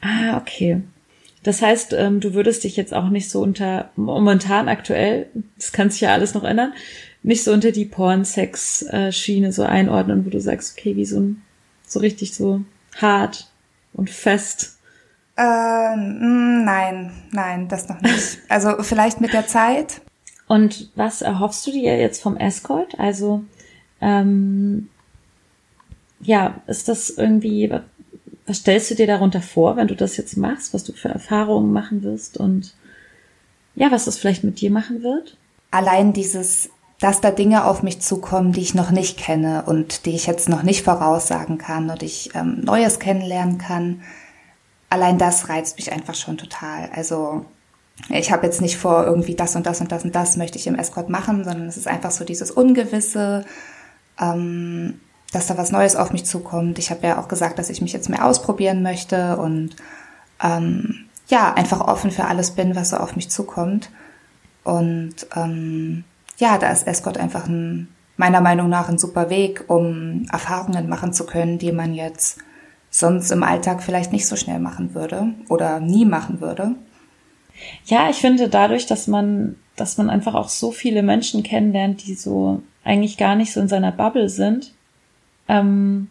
[0.00, 0.82] Ah, okay.
[1.42, 5.90] Das heißt, ähm, du würdest dich jetzt auch nicht so unter, momentan aktuell, das kann
[5.90, 6.72] sich ja alles noch ändern,
[7.22, 11.42] nicht so unter die Porn-Sex-Schiene so einordnen, wo du sagst, okay, wie so ein,
[11.86, 12.62] so richtig so
[12.96, 13.48] hart
[13.92, 14.78] und fest.
[15.36, 18.38] Äh, nein, nein, das noch nicht.
[18.48, 20.00] Also vielleicht mit der Zeit.
[20.46, 22.98] Und was erhoffst du dir jetzt vom Escort?
[22.98, 23.44] Also,
[24.00, 24.88] ähm,
[26.20, 27.72] ja, ist das irgendwie,
[28.46, 31.72] was stellst du dir darunter vor, wenn du das jetzt machst, was du für Erfahrungen
[31.72, 32.74] machen wirst und
[33.74, 35.38] ja, was das vielleicht mit dir machen wird?
[35.70, 36.68] Allein dieses,
[37.00, 40.48] dass da Dinge auf mich zukommen, die ich noch nicht kenne und die ich jetzt
[40.48, 44.02] noch nicht voraussagen kann und ich ähm, Neues kennenlernen kann.
[44.92, 46.90] Allein das reizt mich einfach schon total.
[46.94, 47.46] Also
[48.10, 50.66] ich habe jetzt nicht vor, irgendwie das und das und das und das möchte ich
[50.66, 53.46] im Escort machen, sondern es ist einfach so dieses Ungewisse,
[54.20, 55.00] ähm,
[55.32, 56.78] dass da was Neues auf mich zukommt.
[56.78, 59.76] Ich habe ja auch gesagt, dass ich mich jetzt mehr ausprobieren möchte und
[60.42, 63.88] ähm, ja, einfach offen für alles bin, was so auf mich zukommt.
[64.62, 66.04] Und ähm,
[66.36, 71.14] ja, da ist Escort einfach ein, meiner Meinung nach ein super Weg, um Erfahrungen machen
[71.14, 72.40] zu können, die man jetzt
[72.92, 76.76] sonst im Alltag vielleicht nicht so schnell machen würde oder nie machen würde.
[77.86, 82.14] Ja, ich finde dadurch, dass man, dass man einfach auch so viele Menschen kennenlernt, die
[82.14, 84.72] so eigentlich gar nicht so in seiner Bubble sind,
[85.48, 86.08] ähm,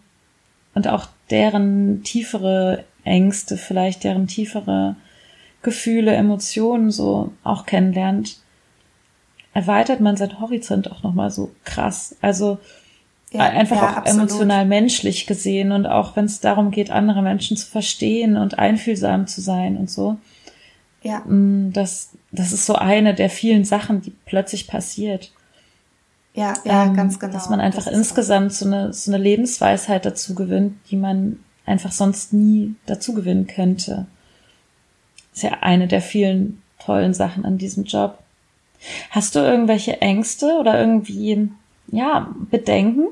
[0.74, 4.96] und auch deren tiefere Ängste, vielleicht deren tiefere
[5.62, 8.38] Gefühle, Emotionen so auch kennenlernt,
[9.54, 12.15] erweitert man seinen Horizont auch nochmal so krass.
[12.22, 12.58] Also
[13.32, 14.30] ja, einfach ja, auch absolut.
[14.30, 19.26] emotional menschlich gesehen und auch wenn es darum geht, andere Menschen zu verstehen und einfühlsam
[19.28, 20.17] zu sein und so.
[21.02, 21.20] Ja.
[21.20, 25.32] Mm, das, das ist so eine der vielen Sachen, die plötzlich passiert.
[26.34, 27.34] Ja, ja, ähm, ganz genau.
[27.34, 32.34] Dass man einfach insgesamt so eine, so eine Lebensweisheit dazu gewinnt, die man einfach sonst
[32.34, 34.08] nie dazu gewinnen könnte.
[35.34, 38.20] ist ja eine der vielen tollen Sachen an diesem Job.
[39.10, 41.50] Hast du irgendwelche Ängste oder irgendwie,
[41.88, 43.08] ja, Bedenken?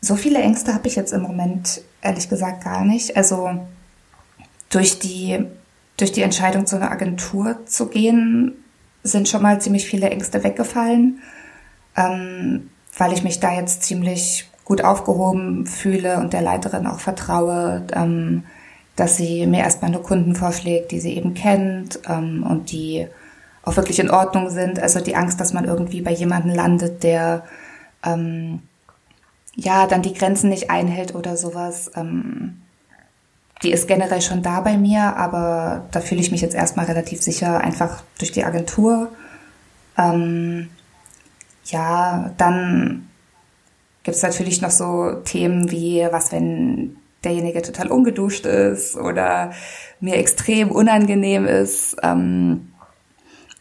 [0.00, 3.16] So viele Ängste habe ich jetzt im Moment ehrlich gesagt gar nicht.
[3.16, 3.58] Also
[4.70, 5.44] durch die,
[5.96, 8.64] durch die Entscheidung zu einer Agentur zu gehen,
[9.02, 11.20] sind schon mal ziemlich viele Ängste weggefallen
[11.96, 17.86] ähm, weil ich mich da jetzt ziemlich gut aufgehoben fühle und der Leiterin auch vertraue,
[17.92, 18.44] ähm,
[18.96, 23.06] dass sie mir erstmal nur Kunden vorschlägt, die sie eben kennt ähm, und die
[23.62, 24.78] auch wirklich in Ordnung sind.
[24.78, 27.44] Also die Angst, dass man irgendwie bei jemandem landet, der
[28.04, 28.62] ähm,
[29.56, 31.90] ja dann die Grenzen nicht einhält oder sowas.
[31.96, 32.62] Ähm,
[33.62, 37.22] die ist generell schon da bei mir, aber da fühle ich mich jetzt erstmal relativ
[37.22, 39.10] sicher, einfach durch die Agentur.
[39.96, 40.68] Ähm,
[41.64, 43.08] ja, dann
[44.02, 49.52] gibt es natürlich noch so Themen wie, was wenn derjenige total ungeduscht ist oder
[50.00, 51.96] mir extrem unangenehm ist.
[52.02, 52.72] Ähm,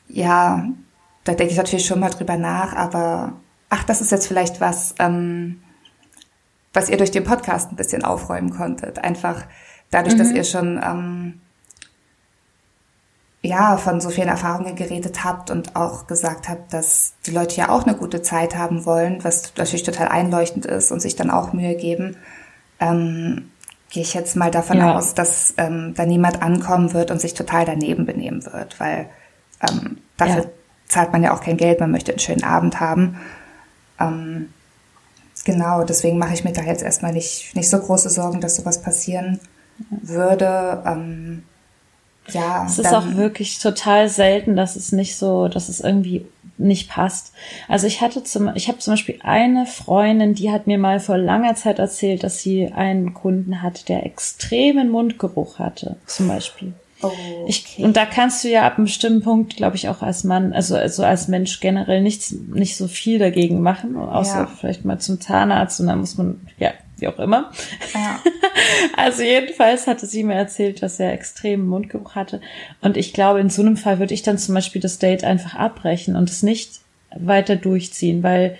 [0.07, 0.67] ja,
[1.23, 3.33] da denke ich natürlich schon mal drüber nach, aber
[3.69, 5.61] ach, das ist jetzt vielleicht was, ähm,
[6.75, 8.99] was ihr durch den Podcast ein bisschen aufräumen konntet.
[8.99, 9.45] Einfach
[9.91, 10.19] dadurch, mhm.
[10.19, 11.41] dass ihr schon ähm,
[13.41, 17.69] ja, von so vielen Erfahrungen geredet habt und auch gesagt habt, dass die Leute ja
[17.69, 21.53] auch eine gute Zeit haben wollen, was natürlich total einleuchtend ist und sich dann auch
[21.53, 22.17] Mühe geben,
[22.79, 23.51] ähm,
[23.89, 24.97] gehe ich jetzt mal davon ja.
[24.97, 29.09] aus, dass ähm, da niemand ankommen wird und sich total daneben benehmen wird, weil
[29.69, 30.49] ähm, dafür ja.
[30.87, 33.21] zahlt man ja auch kein Geld, man möchte einen schönen Abend haben.
[33.99, 34.49] Ähm,
[35.45, 38.81] genau, deswegen mache ich mir da jetzt erstmal nicht, nicht so große Sorgen, dass sowas
[38.81, 39.39] passieren
[39.89, 40.83] würde.
[40.85, 41.43] Ähm,
[42.27, 42.65] ja.
[42.65, 46.25] Es ist auch wirklich total selten, dass es nicht so, dass es irgendwie
[46.57, 47.33] nicht passt.
[47.67, 51.17] Also ich hatte zum, ich habe zum Beispiel eine Freundin, die hat mir mal vor
[51.17, 56.73] langer Zeit erzählt, dass sie einen Kunden hat, der extremen Mundgeruch hatte, zum Beispiel.
[57.01, 57.11] Oh,
[57.47, 60.53] Ich, und da kannst du ja ab einem bestimmten Punkt, glaube ich, auch als Mann,
[60.53, 64.47] also, also als Mensch generell nichts, nicht so viel dagegen machen, außer Ja.
[64.47, 67.51] vielleicht mal zum Zahnarzt und dann muss man, ja, wie auch immer.
[67.93, 68.19] Ja.
[68.97, 72.39] Also jedenfalls hatte sie mir erzählt, dass er extremen Mundgeruch hatte.
[72.81, 75.55] Und ich glaube, in so einem Fall würde ich dann zum Beispiel das Date einfach
[75.55, 76.79] abbrechen und es nicht
[77.15, 78.57] weiter durchziehen, weil,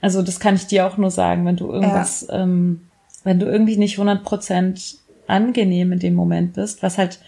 [0.00, 2.80] also das kann ich dir auch nur sagen, wenn du irgendwas, ähm,
[3.22, 4.96] wenn du irgendwie nicht 100%
[5.26, 7.20] angenehm in dem Moment bist, was halt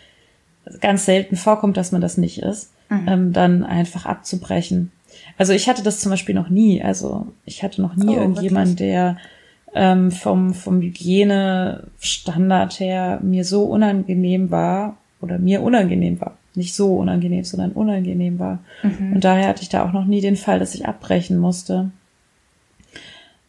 [0.80, 2.70] ganz selten vorkommt, dass man das nicht ist,
[3.06, 4.92] ähm, dann einfach abzubrechen.
[5.38, 6.82] Also ich hatte das zum Beispiel noch nie.
[6.82, 9.16] Also ich hatte noch nie Oh, irgendjemand, der
[9.74, 16.36] ähm, vom, vom Hygienestandard her mir so unangenehm war oder mir unangenehm war.
[16.54, 18.58] Nicht so unangenehm, sondern unangenehm war.
[19.14, 21.90] Und daher hatte ich da auch noch nie den Fall, dass ich abbrechen musste.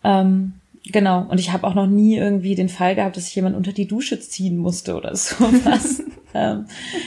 [0.06, 0.54] Ähm,
[0.86, 1.26] genau.
[1.28, 3.88] Und ich habe auch noch nie irgendwie den Fall gehabt, dass ich jemand unter die
[3.88, 6.02] Dusche ziehen musste oder sowas.
[6.34, 6.66] Ähm,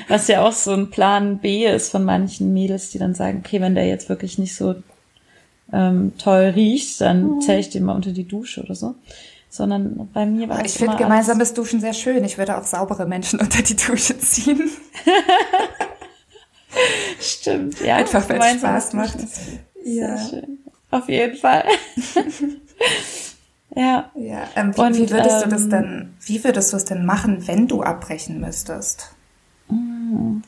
[0.08, 3.60] was ja auch so ein Plan B ist von manchen Mädels, die dann sagen, okay,
[3.60, 4.76] wenn der jetzt wirklich nicht so
[5.72, 8.94] ähm, toll riecht, dann zähle ich den mal unter die Dusche oder so.
[9.48, 12.24] Sondern bei mir war Ich es finde immer gemeinsames Duschen sehr schön.
[12.24, 14.70] Ich würde auch saubere Menschen unter die Dusche ziehen.
[17.18, 17.80] alles stimmt.
[17.80, 19.16] Ja, Einfach, weil es Spaß macht.
[19.16, 19.40] Ist
[19.84, 20.58] Sehr schön.
[20.90, 21.64] Auf jeden Fall.
[23.74, 24.10] ja.
[24.14, 27.04] Ja, ähm, wie, Und, wie würdest du das ähm, denn, wie würdest du es denn
[27.04, 29.15] machen, wenn du abbrechen müsstest?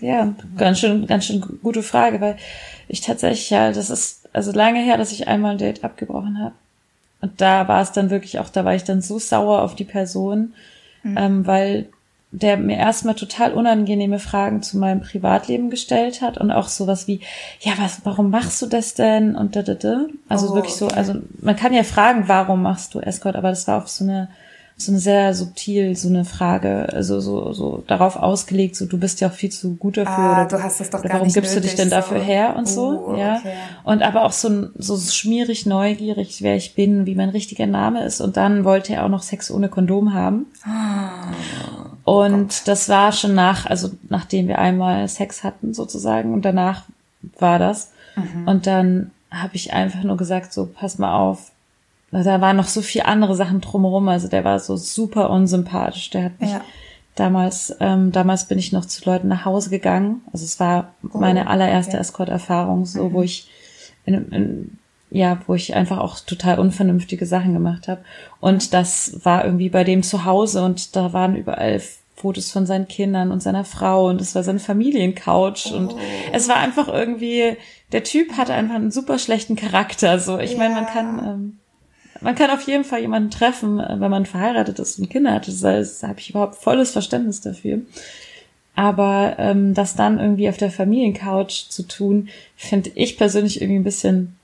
[0.00, 2.36] Ja, ganz schön, ganz schön gute Frage, weil
[2.86, 6.54] ich tatsächlich, ja, das ist also lange her, dass ich einmal ein Date abgebrochen habe.
[7.20, 9.84] Und da war es dann wirklich auch, da war ich dann so sauer auf die
[9.84, 10.54] Person,
[11.04, 11.88] ähm, weil
[12.30, 17.20] der mir erstmal total unangenehme Fragen zu meinem Privatleben gestellt hat und auch sowas wie,
[17.60, 19.34] ja, was, warum machst du das denn?
[19.34, 20.06] Und da, da, da.
[20.28, 23.66] Also Oh, wirklich so, also man kann ja fragen, warum machst du Escort, aber das
[23.66, 24.28] war auf so eine,
[24.80, 29.20] so eine sehr subtil, so eine Frage, also so, so darauf ausgelegt, so du bist
[29.20, 30.12] ja auch viel zu gut dafür.
[30.16, 32.20] Ah, oder du hast es doch gar warum nicht gibst du dich nötig, denn dafür
[32.20, 32.24] so.
[32.24, 33.38] her und so, Oh, ja.
[33.38, 33.54] okay.
[33.82, 38.20] Und aber auch so, so schmierig neugierig, wer ich bin, wie mein richtiger Name ist.
[38.20, 40.46] Und dann wollte er auch noch Sex ohne Kondom haben.
[40.62, 41.32] Ah.
[42.04, 46.84] Und das war schon nach, also nachdem wir einmal Sex hatten sozusagen und danach
[47.40, 47.90] war das.
[48.14, 48.46] Mhm.
[48.46, 51.50] Und dann habe ich einfach nur gesagt, so pass mal auf.
[52.10, 54.08] Da waren noch so viele andere Sachen drumherum.
[54.08, 56.10] Also der war so super unsympathisch.
[56.10, 56.60] Der hat mich Ja.
[57.16, 60.22] damals, ähm, damals bin ich noch zu Leuten nach Hause gegangen.
[60.32, 61.96] Also es war meine allererste Oh, okay.
[61.96, 62.00] Mhm.
[62.02, 63.48] Escort-Erfahrung, so wo ich
[64.06, 64.78] in, in,
[65.10, 68.00] ja, wo ich einfach auch total unvernünftige Sachen gemacht habe.
[68.40, 71.80] Und das war irgendwie bei dem zu Hause und da waren überall
[72.16, 75.98] Fotos von seinen Kindern und seiner Frau und es war seine Familiencouch und Oh.
[76.32, 77.56] es war einfach irgendwie,
[77.92, 80.18] der Typ hatte einfach einen super schlechten Charakter.
[80.18, 80.90] So, ich meine, man Ja.
[80.90, 81.58] kann, ähm,
[82.20, 85.48] man kann auf jeden Fall jemanden treffen, äh, wenn man verheiratet ist und Kinder hat.
[85.48, 87.80] Das, das habe ich überhaupt volles Verständnis dafür.
[88.74, 93.84] Aber ähm, das dann irgendwie auf der Familiencouch zu tun, finde ich persönlich irgendwie ein
[93.84, 94.36] bisschen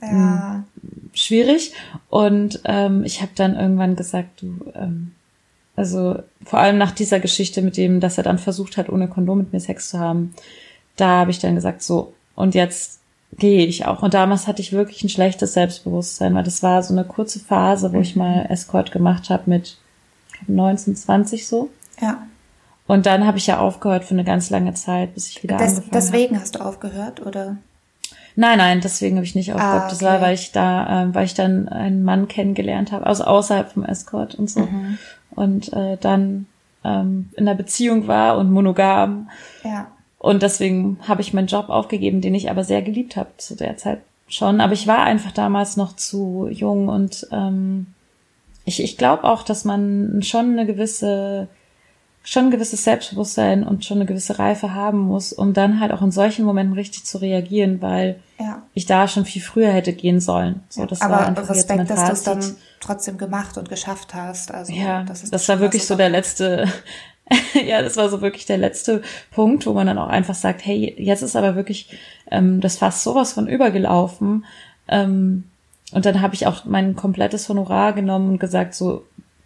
[0.00, 0.64] Ja.
[1.12, 1.72] schwierig.
[2.08, 5.12] Und ähm, ich habe dann irgendwann gesagt, du, ähm,
[5.74, 9.38] also vor allem nach dieser Geschichte mit dem, dass er dann versucht hat, ohne Kondom
[9.38, 10.34] mit mir Sex zu haben,
[10.96, 12.99] da habe ich dann gesagt, so, und jetzt
[13.32, 14.02] gehe ich auch.
[14.02, 17.92] Und damals hatte ich wirklich ein schlechtes Selbstbewusstsein, weil das war so eine kurze Phase,
[17.92, 19.78] wo ich mal Escort gemacht habe mit
[20.28, 21.70] ich glaub, 19, 20 so.
[22.00, 22.22] ja.
[22.86, 25.68] Und dann habe ich ja aufgehört für eine ganz lange Zeit, bis ich wieder Des,
[25.68, 27.56] angefangen deswegen hast du aufgehört, oder?
[28.34, 29.84] Nein, nein, deswegen habe ich nicht aufgehört.
[29.84, 30.22] Ah, Das war, okay.
[30.22, 34.34] weil ich da, ähm, weil ich dann einen Mann kennengelernt habe, also außerhalb vom Escort
[34.34, 34.62] und so.
[34.62, 34.98] Mhm.
[35.30, 36.46] Und äh, dann
[36.82, 39.30] ähm, in einer Beziehung war und monogam.
[39.62, 39.86] Ja.
[40.20, 43.78] Und deswegen habe ich meinen Job aufgegeben, den ich aber sehr geliebt habe zu der
[43.78, 44.60] Zeit schon.
[44.60, 47.86] Aber ich war einfach damals noch zu jung und ähm,
[48.66, 51.48] ich, ich glaube auch, dass man schon eine gewisse
[52.22, 56.02] schon ein gewisses Selbstbewusstsein und schon eine gewisse Reife haben muss, um dann halt auch
[56.02, 58.62] in solchen Momenten richtig zu reagieren, weil Ja.
[58.74, 60.62] ich da schon viel früher hätte gehen sollen.
[60.68, 63.70] So, das Aber war einfach jetzt mein Respekt, dass du es dann trotzdem gemacht und
[63.70, 64.52] geschafft hast.
[64.52, 66.68] Also, Ja, das, ist das schon war wirklich so der letzte,
[67.66, 70.94] ja, das war so wirklich der letzte Punkt, wo man dann auch einfach sagt, hey,
[70.98, 71.88] jetzt ist aber wirklich
[72.30, 74.44] ähm, das Fass sowas von übergelaufen.
[74.88, 75.44] Ähm,
[75.92, 79.04] und dann habe ich auch mein komplettes Honorar genommen und gesagt, so,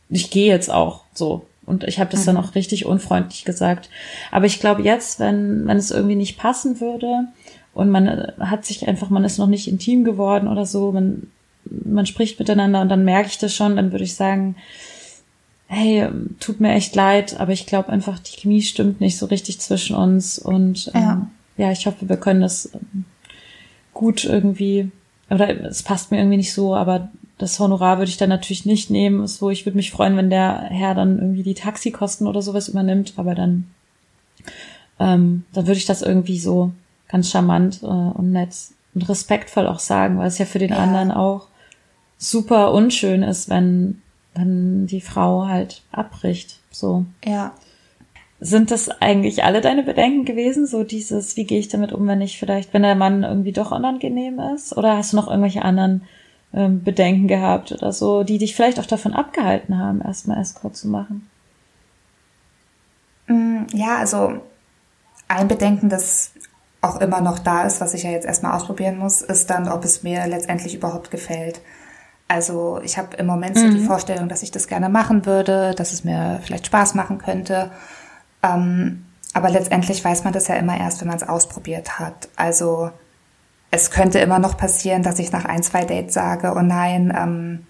[0.08, 1.46] ich gehe jetzt auch so.
[1.66, 3.88] Und ich habe das dann auch richtig unfreundlich gesagt.
[4.30, 7.24] Aber ich glaube jetzt, wenn, wenn es irgendwie nicht passen würde
[7.72, 11.30] und man äh, hat sich einfach, man ist noch nicht intim geworden oder so, man,
[11.64, 14.56] man spricht miteinander und dann merke ich das schon, dann würde ich sagen,
[15.66, 19.26] hey, ähm, tut mir echt leid, aber ich glaube einfach, die Chemie stimmt nicht so
[19.26, 21.26] richtig zwischen uns und ähm, Ja.
[21.56, 21.72] ja.
[21.72, 23.04] ich hoffe, wir können das ähm,
[23.92, 24.90] gut irgendwie,
[25.30, 27.08] oder es passt mir irgendwie nicht so, aber
[27.38, 29.26] das Honorar würde ich dann natürlich nicht nehmen.
[29.26, 33.14] So, ich würde mich freuen, wenn der Herr dann irgendwie die Taxikosten oder sowas übernimmt,
[33.16, 33.66] aber dann
[35.00, 36.70] ähm, dann würde ich das irgendwie so
[37.08, 38.54] ganz charmant äh, und nett
[38.94, 40.76] und respektvoll auch sagen, weil es ja für den Ja.
[40.78, 41.48] anderen auch
[42.18, 44.00] super unschön ist, wenn,
[44.34, 46.60] wenn die Frau halt abbricht.
[46.70, 47.04] So.
[47.24, 47.52] Ja.
[48.40, 50.66] Sind das eigentlich alle deine Bedenken gewesen?
[50.66, 53.72] So dieses, wie gehe ich damit um, wenn ich vielleicht, wenn der Mann irgendwie doch
[53.72, 54.76] unangenehm ist?
[54.76, 56.02] Oder hast du noch irgendwelche anderen
[56.52, 60.88] ähm, Bedenken gehabt oder so, die dich vielleicht auch davon abgehalten haben, erstmal Escort zu
[60.88, 61.28] machen?
[63.28, 64.40] Mm, Ja, also
[65.28, 66.32] ein Bedenken, das
[66.80, 69.84] auch immer noch da ist, was ich ja jetzt erstmal ausprobieren muss, ist dann, ob
[69.84, 71.60] es mir letztendlich überhaupt gefällt.
[72.26, 75.92] Also ich habe im Moment so die Vorstellung, dass ich das gerne machen würde, dass
[75.92, 77.70] es mir vielleicht Spaß machen könnte.
[78.42, 79.04] Ähm,
[79.34, 82.28] aber letztendlich weiß man das ja immer erst, wenn man es ausprobiert hat.
[82.36, 82.90] Also
[83.70, 87.66] es könnte immer noch passieren, dass ich nach ein, zwei Dates sage, oh nein, ähm,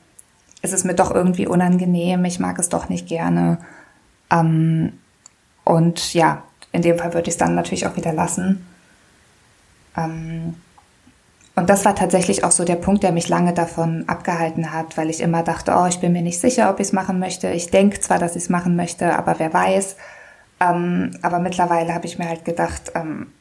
[0.62, 3.58] es ist mir doch irgendwie unangenehm, ich mag es doch nicht gerne.
[4.30, 4.92] Ähm,
[5.64, 6.42] und ja,
[6.72, 8.66] in dem Fall würde ich es dann natürlich auch wieder lassen.
[9.96, 10.54] Ähm,
[11.56, 15.08] und das war tatsächlich auch so der Punkt, der mich lange davon abgehalten hat, weil
[15.08, 17.48] ich immer dachte, oh, ich bin mir nicht sicher, ob ich es machen möchte.
[17.50, 19.96] Ich denke zwar, dass ich es machen möchte, aber wer weiß.
[20.58, 23.32] Ähm, aber mittlerweile habe ich mir halt gedacht, ähm,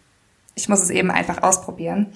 [0.54, 2.14] ich muss es eben einfach ausprobieren.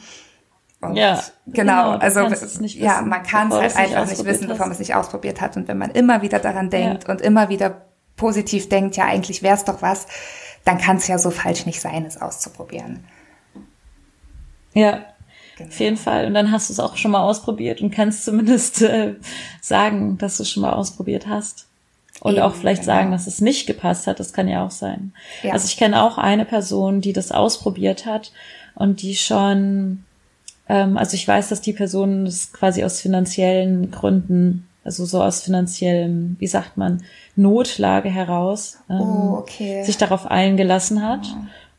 [0.82, 1.93] Und Ja, genau.
[1.93, 2.20] genau, also
[2.62, 5.41] ja, man kann es halt es nicht einfach nicht wissen, bevor man es nicht ausprobiert
[5.41, 5.58] hat.
[5.58, 7.82] Und wenn man immer wieder daran denkt und immer wieder
[8.16, 10.06] positiv denkt, ja, eigentlich wäre es doch was,
[10.64, 13.04] dann kann es ja so falsch nicht sein, es auszuprobieren.
[14.74, 15.00] Ja,
[15.58, 15.70] Genau.
[15.70, 16.26] auf jeden Fall.
[16.28, 19.16] Und dann hast du es auch schon mal ausprobiert und kannst zumindest äh,
[19.62, 21.66] sagen, dass du es schon mal ausprobiert hast.
[22.20, 22.93] Und Eben, auch vielleicht genau.
[22.93, 24.20] sagen, dass es nicht gepasst hat.
[24.20, 25.14] Das kann ja auch sein.
[25.43, 25.53] Ja.
[25.53, 28.32] Also ich kenne auch eine Person, die das ausprobiert hat
[28.74, 30.03] und die schon,
[30.68, 35.41] ähm, also ich weiß, dass die Person das quasi aus finanziellen Gründen, also so aus
[35.41, 37.03] finanziellem, wie sagt man,
[37.36, 39.84] Notlage heraus, ähm, Oh, okay.
[39.84, 41.28] sich darauf eingelassen hat.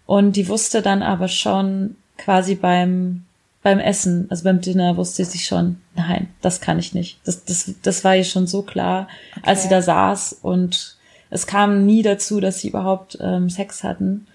[0.07, 3.25] Und die wusste dann aber schon quasi beim,
[3.63, 7.19] beim Essen, also beim Dinner wusste sie schon, nein, das kann ich nicht.
[7.25, 9.09] Das, das, das war ihr schon so klar,
[9.43, 10.97] als sie da saß und
[11.31, 14.27] es kam nie dazu, dass sie überhaupt ähm, Sex hatten.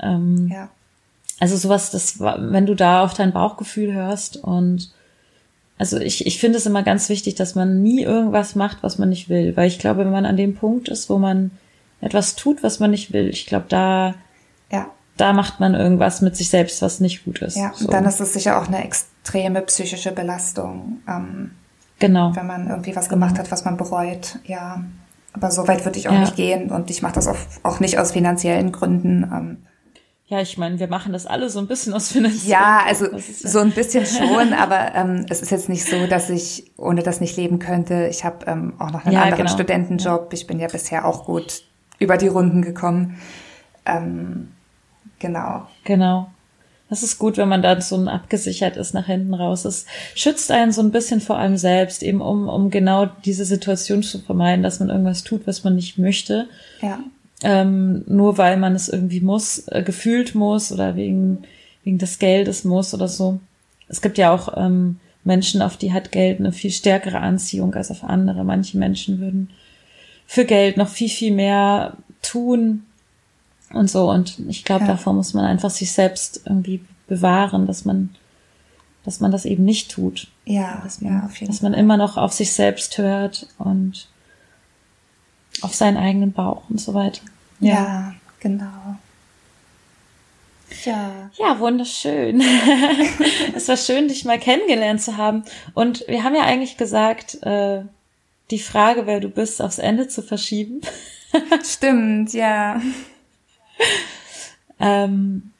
[0.00, 0.68] Ähm, Ja.
[1.40, 4.90] also sowas, das war, wenn du da auf dein Bauchgefühl hörst und
[5.78, 9.08] also ich, ich finde es immer ganz wichtig, dass man nie irgendwas macht, was man
[9.08, 9.56] nicht will.
[9.56, 11.50] Weil ich glaube, wenn man an dem Punkt ist, wo man
[12.00, 14.14] etwas tut, was man nicht will, ich glaube, da.
[15.16, 17.56] Da macht man irgendwas mit sich selbst, was nicht gut ist.
[17.56, 17.86] Ja, so.
[17.86, 21.52] und dann ist es sicher auch eine extreme psychische Belastung, ähm,
[21.98, 22.34] genau.
[22.34, 24.38] wenn man irgendwie was gemacht hat, was man bereut.
[24.44, 24.82] Ja,
[25.32, 26.20] aber so weit würde ich auch Ja.
[26.20, 29.22] nicht gehen und ich mache das auch, auch nicht aus finanziellen Gründen.
[29.32, 29.58] Ähm,
[30.26, 33.18] Ja, ich meine, wir machen das alle so ein bisschen aus finanziellen ja, also ja-
[33.20, 37.20] so ein bisschen schon, aber ähm, es ist jetzt nicht so, dass ich ohne das
[37.20, 38.06] nicht leben könnte.
[38.10, 39.50] Ich habe ähm, auch noch einen Ja, anderen genau.
[39.54, 40.32] Studentenjob.
[40.32, 41.62] Ich bin ja bisher auch gut
[41.98, 43.20] über die Runden gekommen.
[43.86, 44.48] Ähm,
[45.24, 45.66] genau.
[45.84, 46.30] Genau.
[46.90, 49.64] Das ist gut, wenn man dann so abgesichert ist nach hinten raus.
[49.64, 54.02] Es schützt einen so ein bisschen vor allem selbst, eben um, um genau diese Situation
[54.02, 56.46] zu vermeiden, dass man irgendwas tut, was man nicht möchte.
[56.82, 57.00] Ja.
[57.42, 61.44] ähm, nur weil man es irgendwie muss, äh, gefühlt muss oder wegen,
[61.84, 63.40] wegen des Geldes muss oder so.
[63.88, 67.90] Es gibt ja auch ähm, Menschen, auf die hat Geld eine viel stärkere Anziehung als
[67.90, 68.44] auf andere.
[68.44, 69.50] Manche Menschen würden
[70.26, 72.84] für Geld noch viel, viel mehr tun
[73.74, 74.10] und so.
[74.10, 74.92] Und ich glaube, Ja.
[74.92, 78.14] davor muss man einfach sich selbst irgendwie bewahren, dass man,
[79.04, 80.28] dass man das eben nicht tut.
[80.46, 84.08] Ja, Dass man, ja, auf jeden dass man immer noch auf sich selbst hört und
[85.62, 87.22] auf seinen eigenen Bauch und so weiter.
[87.60, 88.96] Ja, genau.
[90.84, 91.30] Ja.
[91.38, 92.42] Ja, wunderschön.
[93.54, 95.44] es war schön, dich mal kennengelernt zu haben.
[95.72, 97.82] Und wir haben ja eigentlich gesagt, äh,
[98.50, 100.80] die Frage, wer du bist, aufs Ende zu verschieben.
[101.64, 102.80] Stimmt, ja.
[104.80, 105.52] Ähm,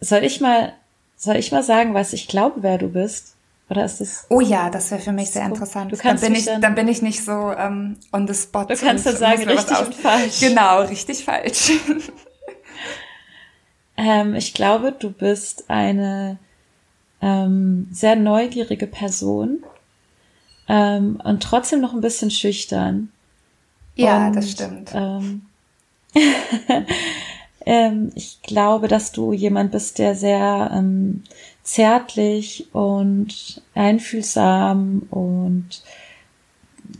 [0.00, 0.74] soll ich mal,
[1.16, 3.34] soll ich mal sagen, was ich glaube, wer du bist?
[3.70, 4.26] Oder ist das?
[4.28, 5.90] Oh ja, das wäre für mich sehr So, interessant.
[5.92, 8.66] du kannst dann, bin ich, dann- dann bin ich nicht so ähm, on the spot.
[8.66, 10.40] Du kannst dann sagen, richtig und falsch.
[10.40, 11.72] Genau, richtig falsch.
[13.96, 16.38] Ähm, ich glaube, du bist eine
[17.22, 19.62] ähm, sehr neugierige Person
[20.68, 23.10] ähm, und trotzdem noch ein bisschen schüchtern.
[23.94, 24.90] ja, Und, das stimmt.
[24.94, 25.46] Ähm,
[27.66, 31.24] ähm, ich glaube, dass du jemand bist, der sehr ähm,
[31.62, 35.82] zärtlich und einfühlsam und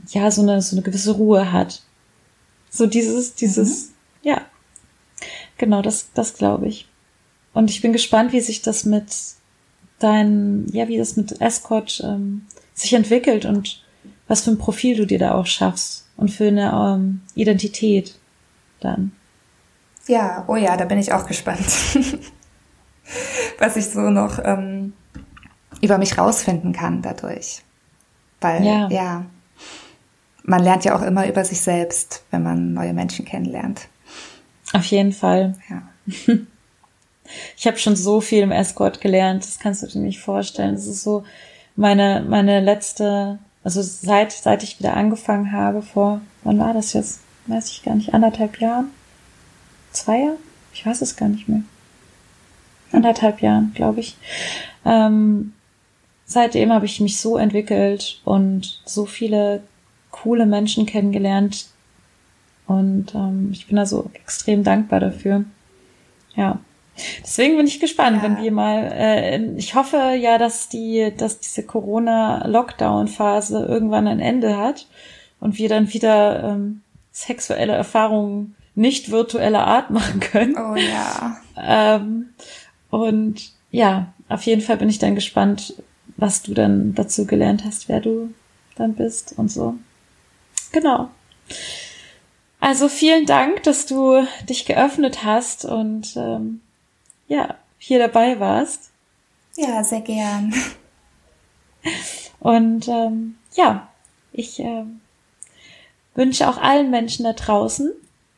[0.09, 1.83] ja, so eine, so eine gewisse Ruhe hat.
[2.71, 3.93] So dieses, dieses,
[4.23, 4.41] ja.
[5.59, 6.89] Genau, das, das glaube ich.
[7.53, 9.07] Und ich bin gespannt, wie sich das mit
[9.99, 13.83] dein, ja, wie das mit Escort ähm, sich entwickelt und
[14.27, 18.15] was für ein Profil du dir da auch schaffst und für eine ähm, Identität
[18.81, 19.13] dann.
[20.07, 21.67] Ja, oh ja, da bin ich auch gespannt.
[23.59, 24.93] Was ich so noch ähm,
[25.81, 27.63] über mich rausfinden kann dadurch.
[28.41, 28.89] Weil, ja.
[28.91, 29.25] ja,
[30.43, 33.89] man lernt ja auch immer über sich selbst, wenn man neue Menschen kennenlernt.
[34.73, 35.55] Auf jeden Fall.
[35.69, 35.83] Ja.
[37.57, 40.75] Ich habe schon so viel im Escort gelernt, das kannst du dir nicht vorstellen.
[40.75, 41.25] Das ist so
[41.75, 47.21] meine, meine letzte, also seit, seit ich wieder angefangen habe, vor, wann war das jetzt?
[47.47, 48.91] Weiß ich gar nicht, anderthalb Jahren?
[49.95, 50.39] Zwei Jahre?
[50.75, 51.63] Ich weiß es gar nicht mehr.
[52.91, 54.17] Anderthalb Jahren, glaube ich.
[54.85, 55.53] Ähm,
[56.27, 59.63] seitdem habe ich mich so entwickelt und so viele
[60.11, 61.67] coole Menschen kennengelernt.
[62.67, 65.45] Und ähm, ich bin da so extrem dankbar dafür.
[66.35, 66.59] Ja.
[67.23, 68.23] Deswegen bin ich gespannt, ja.
[68.25, 74.57] wenn wir mal, äh, ich hoffe ja, dass die, dass diese Corona-Lockdown-Phase irgendwann ein Ende
[74.57, 74.89] hat
[75.39, 76.83] und wir dann wieder ähm,
[77.13, 80.57] sexuelle Erfahrungen nicht virtueller Art machen können.
[80.57, 81.37] Oh ja.
[81.57, 82.31] Ähm,
[82.91, 85.75] und ja, auf jeden Fall bin ich dann gespannt,
[86.17, 88.33] was du dann dazu gelernt hast, wer du
[88.77, 89.75] dann bist und so.
[90.73, 91.11] Genau.
[92.61, 96.61] Also vielen Dank, dass du dich geöffnet hast und ähm,
[97.29, 98.91] ja, hier dabei warst.
[99.57, 100.55] Ja, sehr gern.
[102.41, 103.89] Und ähm, ja,
[104.33, 104.85] ich äh,
[106.15, 107.93] wünsche auch allen Menschen da draußen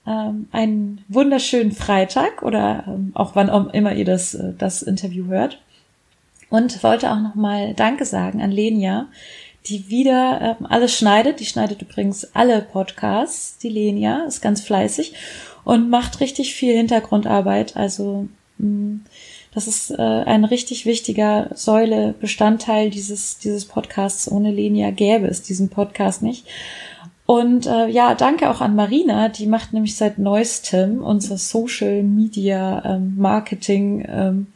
[0.07, 5.61] ähm, einen wunderschönen Freitag oder ähm, auch wann immer ihr das, äh, das Interview hört.
[6.49, 9.09] Und wollte auch nochmal Danke sagen an Lenia,
[9.67, 11.41] die wieder ähm, alles schneidet.
[11.41, 13.59] Die schneidet übrigens alle Podcasts.
[13.59, 15.15] Die Lenia ist ganz fleißig
[15.65, 17.77] und macht richtig viel Hintergrundarbeit.
[17.77, 18.29] Also
[18.59, 18.99] mm,
[19.53, 24.31] das ist äh, ein richtig wichtiger Säule, Bestandteil dieses, dieses Podcasts.
[24.31, 26.47] Ohne Lenia gäbe es diesen Podcast nicht.
[27.27, 32.83] Und äh, ja, danke auch an Marina, die macht nämlich seit neuestem unser Social Media
[32.85, 34.07] ähm, Marketing.
[34.09, 34.47] Ähm,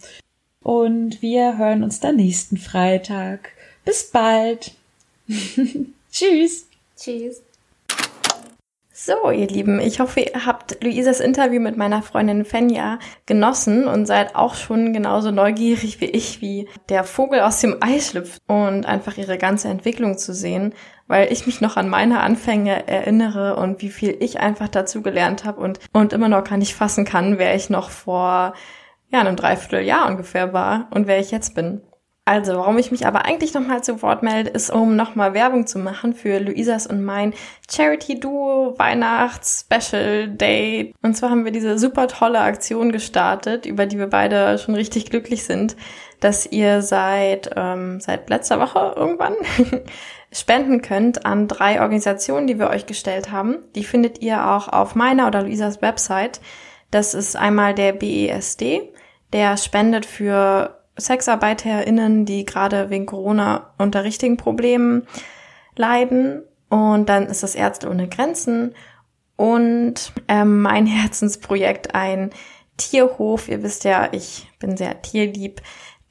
[0.63, 3.51] und wir hören uns dann nächsten Freitag.
[3.85, 4.73] Bis bald.
[6.13, 6.67] Tschüss.
[6.97, 7.43] Tschüss.
[9.03, 14.05] So, ihr Lieben, ich hoffe, ihr habt Luisas Interview mit meiner Freundin Fenja genossen und
[14.05, 18.85] seid auch schon genauso neugierig wie ich, wie der Vogel aus dem Ei schlüpft und
[18.85, 20.75] einfach ihre ganze Entwicklung zu sehen,
[21.11, 25.45] weil ich mich noch an meine Anfänge erinnere und wie viel ich einfach dazu gelernt
[25.45, 28.55] habe und, und immer noch gar nicht fassen kann, wer ich noch vor
[29.11, 31.81] ja, einem Dreivierteljahr ungefähr war und wer ich jetzt bin.
[32.25, 35.81] Also, warum ich mich aber eigentlich nochmal zu Wort melde, ist, um nochmal Werbung zu
[35.81, 37.35] machen für Luisas und mein
[37.69, 40.95] Charity Duo Weihnachts Special Day.
[41.03, 45.11] Und zwar haben wir diese super tolle Aktion gestartet, über die wir beide schon richtig
[45.11, 45.75] glücklich sind,
[46.21, 49.35] dass ihr seit, ähm, seit letzter Woche irgendwann
[50.33, 53.59] spenden könnt an drei Organisationen, die wir euch gestellt haben.
[53.75, 56.41] Die findet ihr auch auf meiner oder Luisas Website.
[56.91, 58.93] Das ist einmal der BESD,
[59.33, 65.07] der spendet für SexarbeiterInnen, die gerade wegen Corona unter richtigen Problemen
[65.77, 66.43] leiden.
[66.69, 68.75] Und dann ist das Ärzte ohne Grenzen
[69.37, 72.31] und ähm, mein Herzensprojekt ein
[72.77, 73.49] Tierhof.
[73.49, 75.61] Ihr wisst ja, ich bin sehr tierlieb,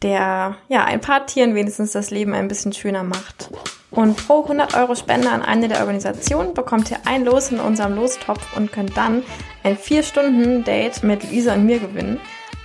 [0.02, 3.52] der ja ein paar Tieren wenigstens das Leben ein bisschen schöner macht.
[3.92, 7.96] Und pro 100 Euro Spende an eine der Organisationen bekommt ihr ein Los in unserem
[7.96, 9.24] Lostopf und könnt dann
[9.64, 12.20] ein 4-Stunden-Date mit Luisa und mir gewinnen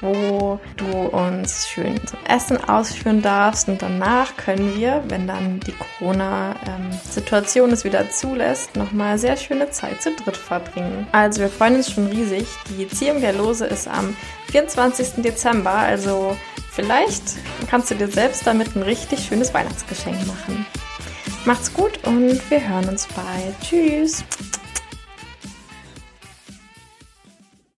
[0.05, 3.69] wo du uns schön zum Essen ausführen darfst.
[3.69, 10.03] Und danach können wir, wenn dann die Corona-Situation es wieder zulässt, nochmal sehr schöne Zeit
[10.03, 11.07] zu dritt verbringen.
[11.13, 12.47] Also wir freuen uns schon riesig.
[12.77, 14.17] Die Ziehung der Lose ist am
[14.51, 15.23] 24.
[15.23, 16.37] Dezember, also
[16.71, 17.23] vielleicht
[17.71, 20.67] kannst du dir selbst damit ein richtig schönes Weihnachtsgeschenk machen.
[21.47, 23.55] Macht's gut und wir hören uns bald.
[23.61, 24.25] Tschüss!